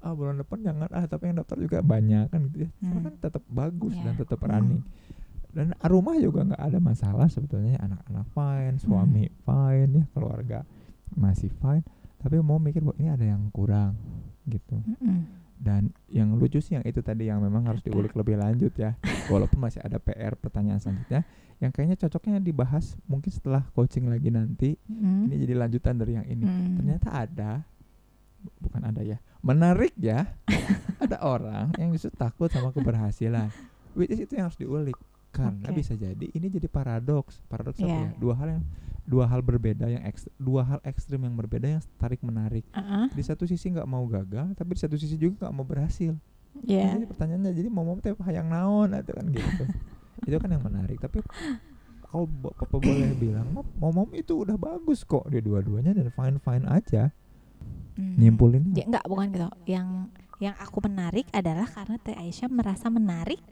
ah 0.00 0.12
bulan 0.12 0.38
depan 0.38 0.58
jangan 0.60 0.86
ah 0.88 1.04
tapi 1.04 1.28
yang 1.28 1.36
daftar 1.36 1.54
juga 1.56 1.78
banyak 1.80 2.26
kan 2.28 2.40
gitu 2.46 2.58
ya 2.64 2.70
Hmm. 2.80 3.02
kan 3.04 3.14
tetap 3.20 3.42
bagus 3.44 3.94
dan 3.96 4.14
Ya. 4.14 4.18
tetap 4.18 4.38
Hmm. 4.40 4.48
running 4.48 4.82
dan 5.50 5.66
rumah 5.82 6.14
juga 6.14 6.44
nggak 6.44 6.62
ada 6.62 6.78
masalah 6.78 7.26
sebetulnya 7.26 7.74
anak-anak 7.78 8.26
fine 8.28 8.76
suami 8.76 9.24
Hmm. 9.26 9.38
fine 9.42 9.90
ya 9.92 10.04
keluarga 10.10 10.58
masih 11.12 11.50
fine 11.52 11.82
tapi 12.16 12.38
mau 12.38 12.56
mikir 12.56 12.80
bahwa 12.80 12.96
ini 12.96 13.08
ada 13.08 13.26
yang 13.26 13.48
kurang 13.48 13.96
gitu 14.44 14.78
Mm-mm. 14.78 15.26
dan 15.56 15.82
yang 16.06 16.32
lucu 16.32 16.58
sih 16.58 16.74
yang 16.74 16.84
itu 16.84 17.00
tadi 17.00 17.26
yang 17.26 17.38
memang 17.38 17.64
harus 17.64 17.80
diulik 17.80 18.12
lebih 18.12 18.36
lanjut 18.36 18.70
ya 18.74 18.94
walaupun 19.26 19.58
masih 19.58 19.80
ada 19.80 19.96
PR 19.96 20.34
pertanyaan 20.34 20.78
selanjutnya 20.78 21.26
yang 21.56 21.70
kayaknya 21.70 21.96
cocoknya 21.98 22.38
dibahas 22.38 22.96
mungkin 23.04 23.28
setelah 23.28 23.66
coaching 23.70 24.06
lagi 24.06 24.28
nanti 24.28 24.78
Mm-mm. 24.82 25.26
ini 25.26 25.36
jadi 25.40 25.54
lanjutan 25.58 25.94
dari 25.94 26.12
yang 26.14 26.26
ini 26.26 26.44
Mm. 26.44 26.76
ternyata 26.76 27.08
ada 27.10 27.50
bu- 28.38 28.54
bukan 28.60 28.82
ada 28.84 29.02
ya 29.02 29.18
menarik 29.40 29.92
ya 29.96 30.28
ada 31.04 31.16
orang 31.20 31.72
yang 31.74 31.90
justru 31.90 32.08
takut 32.10 32.48
sama 32.48 32.70
keberhasilan 32.70 33.48
which 33.92 34.08
is 34.08 34.20
itu 34.20 34.36
yang 34.36 34.46
harus 34.46 34.56
diulik 34.56 34.96
karena 35.30 35.62
Oke. 35.64 35.78
bisa 35.78 35.94
jadi 35.94 36.26
ini 36.28 36.46
jadi 36.48 36.66
paradoks 36.66 37.38
paradoks 37.46 37.78
apa 37.78 37.86
Iya. 37.86 38.00
ya 38.04 38.10
dua 38.16 38.34
hal 38.34 38.48
yang 38.50 38.64
dua 39.02 39.24
hal 39.24 39.40
berbeda 39.40 39.86
yang 39.86 40.02
ekst- 40.04 40.30
dua 40.36 40.62
hal 40.64 40.78
ekstrim 40.82 41.18
yang 41.20 41.34
berbeda 41.34 41.66
yang 41.68 41.82
tarik 41.96 42.20
menarik 42.20 42.62
Uh-uh. 42.70 43.06
di 43.08 43.22
satu 43.22 43.42
sisi 43.42 43.70
nggak 43.70 43.84
mau 43.84 44.02
gagal 44.04 44.54
tapi 44.54 44.74
di 44.74 44.80
satu 44.80 44.94
sisi 44.94 45.14
juga 45.14 45.46
nggak 45.46 45.52
mau 45.52 45.64
berhasil 45.64 46.14
Ya. 46.60 46.90
jadi 46.92 47.06
pertanyaannya 47.06 47.52
jadi 47.52 47.68
mau 47.68 47.86
teh 47.96 48.10
hayang 48.20 48.46
naon 48.46 48.90
atau 48.90 49.14
kan 49.14 49.26
gitu 49.28 49.64
itu 50.26 50.36
kan 50.36 50.50
yang 50.50 50.60
menarik 50.60 50.98
tapi 50.98 51.22
kau 52.02 52.26
papa 52.26 52.76
boleh 52.76 53.14
bilang 53.22 53.46
"Mom, 53.48 53.66
momom 53.76 54.10
itu 54.12 54.34
udah 54.36 54.54
bagus 54.54 55.02
kok 55.02 55.26
di 55.26 55.38
dua-duanya 55.38 55.90
dan 55.92 56.10
fine 56.10 56.38
fine 56.38 56.66
aja 56.66 57.14
Hmm. 57.92 58.16
nyimpulin 58.16 58.70
Ya 58.72 58.86
enggak 58.86 59.04
bukan 59.04 59.28
gitu. 59.28 59.50
Yang 59.66 59.88
yang 60.38 60.56
aku 60.56 60.78
menarik 60.80 61.26
adalah 61.30 61.66
karena 61.66 61.98
Teh 61.98 62.14
Aisyah 62.14 62.48
merasa 62.48 62.86
menarik 62.88 63.42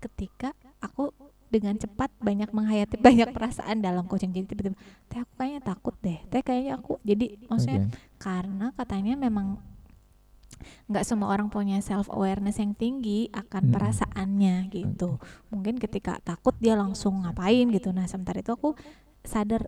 ketika 0.00 0.50
aku 0.84 1.10
dengan 1.48 1.78
cepat 1.78 2.10
banyak 2.18 2.50
menghayati 2.50 2.98
banyak 2.98 3.30
perasaan 3.30 3.78
dalam 3.78 4.10
coaching 4.10 4.34
jadi 4.34 4.46
tiba-tiba 4.50 4.76
teh 5.06 5.22
aku 5.22 5.32
kayaknya 5.38 5.60
takut 5.62 5.94
deh. 6.02 6.18
Teh 6.26 6.42
kayaknya 6.42 6.82
aku 6.82 6.98
jadi 7.06 7.38
maksudnya 7.46 7.86
Oke. 7.86 7.94
karena 8.18 8.66
katanya 8.74 9.14
memang 9.14 9.62
nggak 10.90 11.04
semua 11.04 11.30
orang 11.30 11.50
punya 11.52 11.78
self 11.84 12.08
awareness 12.10 12.58
yang 12.58 12.72
tinggi 12.74 13.28
akan 13.30 13.70
Mm-mm. 13.70 13.74
perasaannya 13.74 14.56
gitu. 14.72 15.20
Mungkin 15.54 15.78
ketika 15.78 16.18
takut 16.24 16.56
dia 16.58 16.74
langsung 16.74 17.22
ngapain 17.22 17.70
gitu. 17.70 17.94
Nah 17.94 18.08
sementara 18.10 18.42
itu 18.42 18.50
aku 18.54 18.74
sadar 19.22 19.66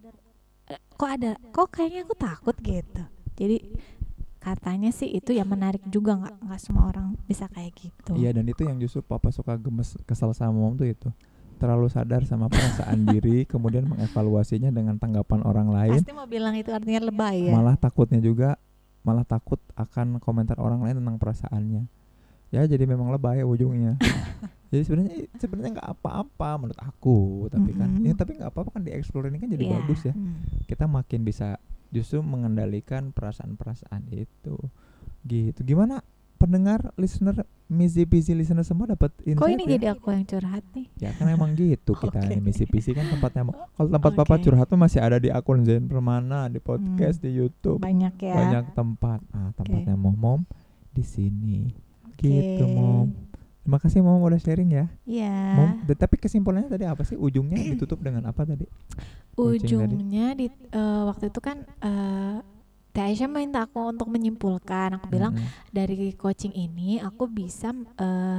"Eh, 0.66 0.80
kok 0.98 1.10
ada 1.10 1.38
kok 1.54 1.70
kayaknya 1.70 2.02
aku 2.02 2.14
takut 2.18 2.56
gitu. 2.60 3.02
Jadi 3.36 3.56
katanya 4.46 4.94
sih 4.94 5.10
itu 5.10 5.34
ya 5.34 5.42
menarik 5.42 5.82
juga 5.90 6.14
nggak 6.14 6.46
nggak 6.46 6.60
semua 6.62 6.86
orang 6.94 7.18
bisa 7.26 7.50
kayak 7.50 7.74
gitu. 7.74 8.14
Iya 8.14 8.30
dan 8.30 8.46
itu 8.46 8.62
yang 8.62 8.78
justru 8.78 9.02
papa 9.02 9.34
suka 9.34 9.58
gemes 9.58 9.98
kesel 10.06 10.30
sama 10.30 10.54
mom 10.54 10.78
tuh 10.78 10.86
itu. 10.86 11.10
Terlalu 11.58 11.90
sadar 11.90 12.22
sama 12.22 12.46
perasaan 12.46 13.02
diri 13.10 13.42
kemudian 13.42 13.90
mengevaluasinya 13.90 14.70
dengan 14.70 15.02
tanggapan 15.02 15.42
orang 15.42 15.74
lain. 15.74 15.98
Pasti 15.98 16.14
mau 16.14 16.30
bilang 16.30 16.54
itu 16.54 16.70
artinya 16.70 17.10
lebay 17.10 17.50
ya. 17.50 17.52
Malah 17.58 17.74
takutnya 17.74 18.22
juga 18.22 18.54
malah 19.02 19.26
takut 19.26 19.58
akan 19.74 20.22
komentar 20.22 20.62
orang 20.62 20.86
lain 20.86 21.02
tentang 21.02 21.18
perasaannya. 21.18 21.82
Ya 22.54 22.62
jadi 22.70 22.86
memang 22.86 23.10
lebay 23.10 23.42
ujungnya. 23.42 23.98
Jadi 24.66 24.82
sebenarnya 24.82 25.14
sebenarnya 25.38 25.70
nggak 25.78 25.90
apa-apa 25.94 26.58
menurut 26.58 26.80
aku 26.82 27.46
tapi 27.46 27.70
kan. 27.70 27.86
Mm-mm. 27.86 28.10
ya, 28.10 28.18
tapi 28.18 28.34
nggak 28.34 28.50
apa-apa 28.50 28.74
kan 28.74 28.82
dieksplor 28.82 29.30
ini 29.30 29.38
kan 29.38 29.46
jadi 29.46 29.62
Iya, 29.62 29.72
bagus 29.78 30.00
ya. 30.02 30.10
Hmm. 30.10 30.42
kita 30.66 30.90
makin 30.90 31.22
bisa 31.22 31.62
justru 31.90 32.22
mengendalikan 32.22 33.10
perasaan-perasaan 33.14 34.08
itu. 34.10 34.56
Gitu. 35.26 35.60
Gimana 35.66 36.02
pendengar 36.36 36.92
listener 37.00 37.48
misi 37.66 38.06
pisi 38.06 38.36
listener 38.36 38.62
semua 38.62 38.92
dapat 38.94 39.10
insight 39.26 39.42
kok 39.42 39.50
ini 39.50 39.64
ya? 39.66 39.70
jadi 39.74 39.86
aku 39.96 40.06
yang 40.14 40.24
curhat 40.28 40.64
nih? 40.76 40.86
Ya 41.00 41.10
kan 41.16 41.26
emang 41.26 41.56
gitu 41.58 41.96
kita 42.02 42.22
ini 42.28 42.38
misi 42.38 42.68
pisi 42.68 42.94
kan 42.94 43.08
tempatnya 43.10 43.50
kalau 43.74 43.88
tempat 43.90 44.12
papa 44.14 44.36
Oke. 44.38 44.44
curhat 44.46 44.66
tuh 44.70 44.78
masih 44.78 45.00
ada 45.02 45.18
di 45.18 45.32
akun 45.32 45.66
Zen 45.66 45.90
Permana 45.90 46.46
di 46.46 46.62
podcast 46.62 47.18
di 47.18 47.34
YouTube. 47.34 47.82
Banyak 47.82 48.14
ya. 48.22 48.36
Banyak 48.36 48.64
tempat. 48.76 49.20
Ah 49.34 49.50
tempatnya 49.56 49.98
mom 49.98 50.14
mom 50.14 50.40
di 50.94 51.02
sini. 51.02 51.66
Gitu 52.16 52.64
Oke. 52.64 52.72
mom 52.76 53.10
terima 53.66 53.76
kasih 53.76 53.98
mom 53.98 54.22
udah 54.22 54.38
sharing 54.38 54.70
ya 54.70 54.86
Iya. 55.02 55.74
D- 55.82 55.98
tapi 55.98 56.16
kesimpulannya 56.16 56.70
tadi 56.70 56.86
apa 56.86 57.02
sih 57.02 57.18
ujungnya 57.18 57.58
ditutup 57.74 57.98
dengan 57.98 58.22
apa 58.24 58.46
tadi 58.46 58.62
Coaching 59.34 59.58
tadi. 59.76 59.92
ujungnya 59.92 60.26
di 60.32 60.46
eh, 60.48 61.02
waktu 61.04 61.28
itu 61.28 61.40
kan 61.40 61.66
eh 61.80 62.38
Teh 62.88 63.04
Aisyah 63.04 63.28
minta 63.28 63.60
aku 63.60 63.76
untuk 63.84 64.08
menyimpulkan 64.08 64.96
aku 64.96 65.10
bilang 65.10 65.36
Mm-mm. 65.36 65.68
dari 65.68 66.16
coaching 66.16 66.48
ini 66.50 66.96
aku 66.96 67.28
bisa 67.28 67.68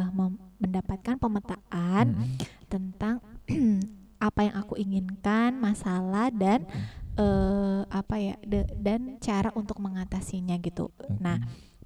mem- 0.09 0.41
mendapatkan 0.57 1.13
pemetaan 1.15 2.17
Mm-mm. 2.17 2.41
tentang 2.65 3.21
apa 4.19 4.39
yang 4.41 4.55
aku 4.57 4.73
inginkan 4.75 5.53
masalah 5.53 6.33
dan 6.33 6.65
eh 7.13 7.81
apa 7.87 8.15
ya 8.17 8.35
de- 8.41 8.65
dan 8.75 9.17
cara 9.17 9.53
untuk 9.53 9.77
mengatasinya 9.77 10.57
gitu 10.57 10.89
Oke. 10.91 11.17
nah 11.17 11.37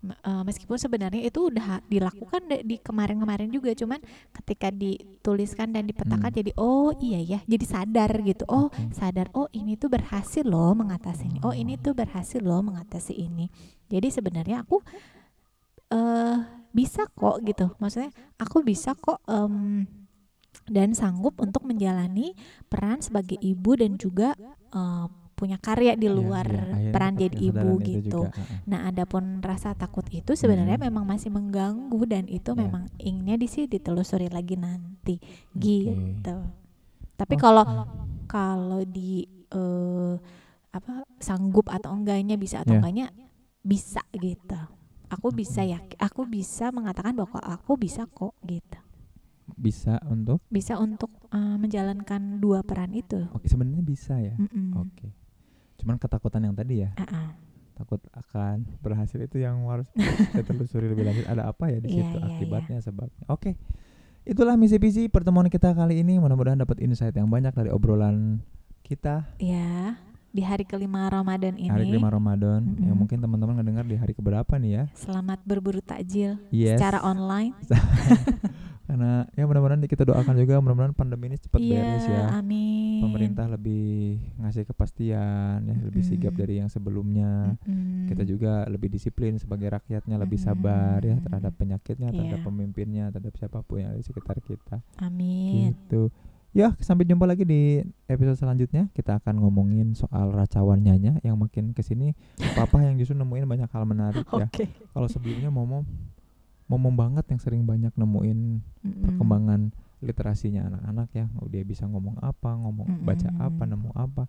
Eh, 0.02 0.42
meskipun 0.42 0.82
sebenarnya 0.82 1.22
itu 1.22 1.54
udah 1.54 1.86
dilakukan 1.86 2.50
di 2.66 2.82
kemarin-kemarin 2.82 3.54
juga 3.54 3.70
cuman 3.78 4.02
ketika 4.34 4.74
dituliskan 4.74 5.78
dan 5.78 5.86
dipetakan 5.86 6.26
Hmm. 6.34 6.40
jadi 6.42 6.52
oh 6.58 6.90
iya 6.98 7.22
ya 7.22 7.40
jadi 7.46 7.66
sadar 7.70 8.10
gitu. 8.26 8.42
Oh 8.50 8.74
sadar 8.90 9.30
oh 9.38 9.46
ini 9.54 9.78
tuh 9.78 9.94
berhasil 9.94 10.42
loh 10.42 10.74
mengatasi 10.74 11.30
ini. 11.30 11.40
Oh 11.46 11.54
ini 11.54 11.78
tuh 11.78 11.94
berhasil 11.94 12.42
loh 12.42 12.66
mengatasi 12.66 13.14
ini. 13.14 13.46
Jadi 13.94 14.10
sebenarnya 14.10 14.66
aku 14.66 14.82
eh 15.94 16.38
bisa 16.74 17.06
kok 17.06 17.38
gitu. 17.46 17.70
Maksudnya 17.78 18.10
aku 18.42 18.66
bisa 18.66 18.98
kok 18.98 19.22
em, 19.30 19.86
dan 20.66 20.98
sanggup 20.98 21.38
untuk 21.38 21.62
menjalani 21.62 22.34
peran 22.74 23.06
sebagai 23.06 23.38
ibu 23.38 23.78
dan 23.78 24.02
juga 24.02 24.34
eh, 24.74 25.06
punya 25.42 25.58
karya 25.58 25.98
di 25.98 26.06
Iya, 26.06 26.14
luar 26.14 26.46
iya, 26.46 26.62
akhirnya 26.62 26.94
peran 26.94 27.14
jadi 27.18 27.38
ibu 27.42 27.70
gitu 27.82 28.22
juga, 28.22 28.30
ah, 28.30 28.46
ah. 28.46 28.60
Nah, 28.70 28.80
adapun 28.86 29.24
rasa 29.42 29.74
takut 29.74 30.06
itu 30.08 30.32
sebenarnya 30.32 30.78
Hmm. 30.78 30.86
memang 30.86 31.06
masih 31.10 31.34
mengganggu 31.34 32.02
dan 32.06 32.30
itu 32.30 32.54
Ya. 32.54 32.62
memang 32.62 32.86
inginnya 32.96 33.36
di 33.36 33.50
sini 33.50 33.66
ditelusuri 33.68 34.30
lagi 34.30 34.54
nanti 34.56 35.18
gitu. 35.52 36.38
Tapi 37.16 37.34
Oh. 37.36 37.42
kalau 37.42 37.66
kalau 38.28 38.82
di 38.84 39.26
eh, 39.50 40.16
apa 40.72 41.04
sanggup 41.18 41.68
atau 41.68 41.92
enggaknya 41.92 42.38
bisa 42.38 42.62
atau 42.62 42.72
Ya. 42.72 42.80
enggaknya 42.80 43.08
bisa 43.60 44.00
gitu. 44.14 44.62
Aku 45.10 45.28
bisa 45.30 45.60
ya, 45.62 45.84
aku 46.00 46.24
bisa 46.24 46.72
mengatakan 46.72 47.12
bahwa 47.12 47.36
aku 47.42 47.76
bisa 47.76 48.06
kok 48.08 48.32
gitu. 48.44 48.80
bisa 49.52 50.00
untuk 50.08 50.40
bisa 50.48 50.80
untuk 50.80 51.12
eh, 51.28 51.58
menjalankan 51.60 52.40
dua 52.40 52.64
peran 52.64 52.96
itu. 52.96 53.28
oke 53.30 53.44
sebenarnya 53.44 53.84
bisa 53.84 54.16
ya 54.16 54.40
Mm-mm. 54.40 54.72
oke 54.80 55.12
cuman 55.82 55.98
ketakutan 55.98 56.42
yang 56.42 56.54
tadi 56.54 56.82
ya 56.82 56.94
Ah-ah. 56.96 57.34
takut 57.74 57.98
akan 58.12 58.64
berhasil 58.78 59.18
itu 59.18 59.38
yang 59.38 59.66
harus 59.66 59.90
kita 60.32 60.46
telusuri 60.46 60.86
lebih 60.88 61.04
lanjut 61.04 61.26
ada 61.26 61.44
apa 61.46 61.68
ya 61.68 61.78
di 61.78 61.90
Iya, 61.90 61.98
situ 62.00 62.16
iya, 62.16 62.24
iya. 62.24 62.36
akibatnya 62.36 62.78
sebabnya 62.80 63.26
oke 63.28 63.58
itulah 64.22 64.54
misi 64.54 64.78
visi 64.78 65.04
pertemuan 65.08 65.48
kita 65.48 65.72
kali 65.72 65.98
ini 65.98 66.16
mudah-mudahan 66.16 66.60
dapat 66.60 66.78
insight 66.80 67.12
yang 67.12 67.26
banyak 67.26 67.50
dari 67.52 67.68
obrolan 67.68 68.38
kita 68.82 69.26
Ya, 69.36 69.98
di 70.30 70.40
hari 70.40 70.62
kelima 70.62 71.08
Ramadan 71.08 71.56
ini. 71.56 71.68
hari 71.68 71.88
kelima 71.88 72.08
Ramadan 72.08 72.62
yang 72.78 72.94
Mm-mm. 72.94 72.98
mungkin 73.00 73.18
teman-teman 73.18 73.58
ngedengar 73.58 73.84
di 73.84 73.96
hari 73.96 74.12
keberapa 74.12 74.54
nih 74.56 74.72
ya 74.72 74.84
Selamat 74.94 75.42
berburu 75.42 75.82
takjil 75.82 76.38
yes 76.50 76.78
secara 76.78 77.02
online. 77.02 77.58
karena 78.92 79.24
ya 79.32 79.48
mudah-mudahan 79.48 79.80
kita 79.82 80.04
doakan 80.04 80.36
juga 80.36 80.60
mudah-mudahan 80.60 80.92
pandemi 80.92 81.32
ini 81.32 81.40
cepat 81.40 81.58
Iya, 81.58 81.80
beres 81.80 82.06
ya 82.06 82.24
amin. 82.36 83.00
pemerintah 83.00 83.48
lebih 83.48 84.20
ngasih 84.36 84.68
kepastian 84.68 85.64
ya 85.64 85.78
lebih 85.80 86.04
sigap 86.04 86.36
dari 86.36 86.60
yang 86.60 86.68
sebelumnya 86.68 87.56
Mm-mm. 87.62 88.12
kita 88.12 88.28
juga 88.28 88.68
lebih 88.68 88.92
disiplin 88.92 89.40
sebagai 89.40 89.72
rakyatnya 89.72 90.16
lebih 90.18 90.36
sabar 90.38 91.00
ya 91.00 91.16
terhadap 91.18 91.56
penyakitnya 91.56 92.12
terhadap 92.12 92.36
Iya. 92.38 92.46
pemimpinnya 92.46 93.06
terhadap 93.10 93.32
siapa 93.34 93.60
pun 93.62 93.80
yang 93.80 93.90
ada 93.90 93.98
di 93.98 94.04
sekitar 94.04 94.38
kita 94.38 94.84
Amin. 94.98 95.72
gitu 95.72 96.12
ya 96.52 96.76
sampai 96.78 97.08
jumpa 97.08 97.24
lagi 97.24 97.48
di 97.48 97.80
episode 98.06 98.36
selanjutnya 98.36 98.92
kita 98.92 99.18
akan 99.18 99.40
ngomongin 99.40 99.96
soal 99.96 100.30
racawan 100.30 100.78
nyanya 100.78 101.16
yang 101.22 101.40
makin 101.40 101.72
ke 101.72 101.80
sini 101.80 102.12
papa 102.54 102.84
yang 102.84 103.00
justru 103.00 103.16
nemuin 103.16 103.48
banyak 103.48 103.72
hal 103.72 103.88
menarik 103.88 104.28
ya 104.30 104.48
Oke. 104.52 104.68
kalau 104.92 105.08
sebelumnya 105.08 105.48
momom 105.48 105.88
momom 106.72 106.96
banget 106.96 107.28
yang 107.28 107.40
sering 107.44 107.68
banyak 107.68 107.92
nemuin 108.00 108.64
Mm-mm. 108.64 109.04
perkembangan 109.04 109.76
literasinya 110.00 110.72
anak-anak 110.72 111.10
ya 111.12 111.26
dia 111.52 111.64
bisa 111.68 111.84
ngomong 111.86 112.16
apa 112.24 112.56
ngomong 112.56 113.04
baca 113.04 113.28
apa 113.38 113.64
nemu 113.68 113.92
apa 113.94 114.26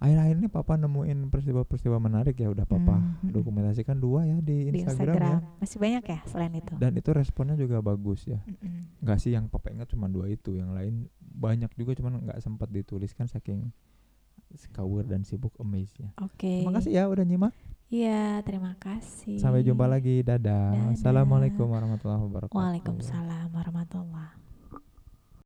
akhir-akhir 0.00 0.36
ini 0.40 0.48
papa 0.48 0.80
nemuin 0.80 1.28
peristiwa-peristiwa 1.28 2.00
menarik 2.00 2.32
ya 2.34 2.48
udah 2.48 2.64
papa 2.64 2.98
Mm-mm. 2.98 3.30
dokumentasikan 3.36 4.00
dua 4.00 4.24
ya 4.24 4.40
di 4.40 4.72
di 4.72 4.80
Instagram, 4.82 5.14
Instagram. 5.14 5.40
ya 5.44 5.60
Masih 5.60 5.78
banyak 5.78 6.04
ya 6.08 6.18
selain 6.26 6.52
itu. 6.56 6.72
dan 6.80 6.92
itu 6.96 7.10
responnya 7.12 7.54
juga 7.54 7.78
bagus 7.80 8.24
ya 8.26 8.40
Mm-mm. 8.42 9.04
nggak 9.04 9.18
sih 9.20 9.30
yang 9.32 9.46
papa 9.46 9.70
ingat 9.70 9.92
cuma 9.92 10.08
dua 10.08 10.26
itu 10.26 10.56
yang 10.56 10.72
lain 10.72 11.06
banyak 11.20 11.70
juga 11.76 11.94
cuman 11.94 12.26
nggak 12.26 12.40
sempat 12.42 12.72
dituliskan 12.72 13.28
saking 13.28 13.70
skawur 14.56 15.06
dan 15.06 15.22
sibuk 15.22 15.54
amaze 15.62 15.94
ya 16.00 16.10
Oke. 16.18 16.64
terima 16.66 16.74
kasih 16.74 16.90
ya 16.96 17.04
udah 17.06 17.22
nyimak 17.22 17.54
Iya, 17.90 18.38
terima 18.46 18.78
kasih. 18.78 19.42
sampai 19.42 19.66
jumpa 19.66 19.82
lagi 19.84 20.22
dadah 20.22 20.70
Dadah. 20.70 20.94
assalamualaikum 20.94 21.66
warahmatullahi 21.66 22.22
wabarakatuh 22.22 22.54
Waalaikumsalam 22.54 23.50
warahmatullahi 23.50 24.39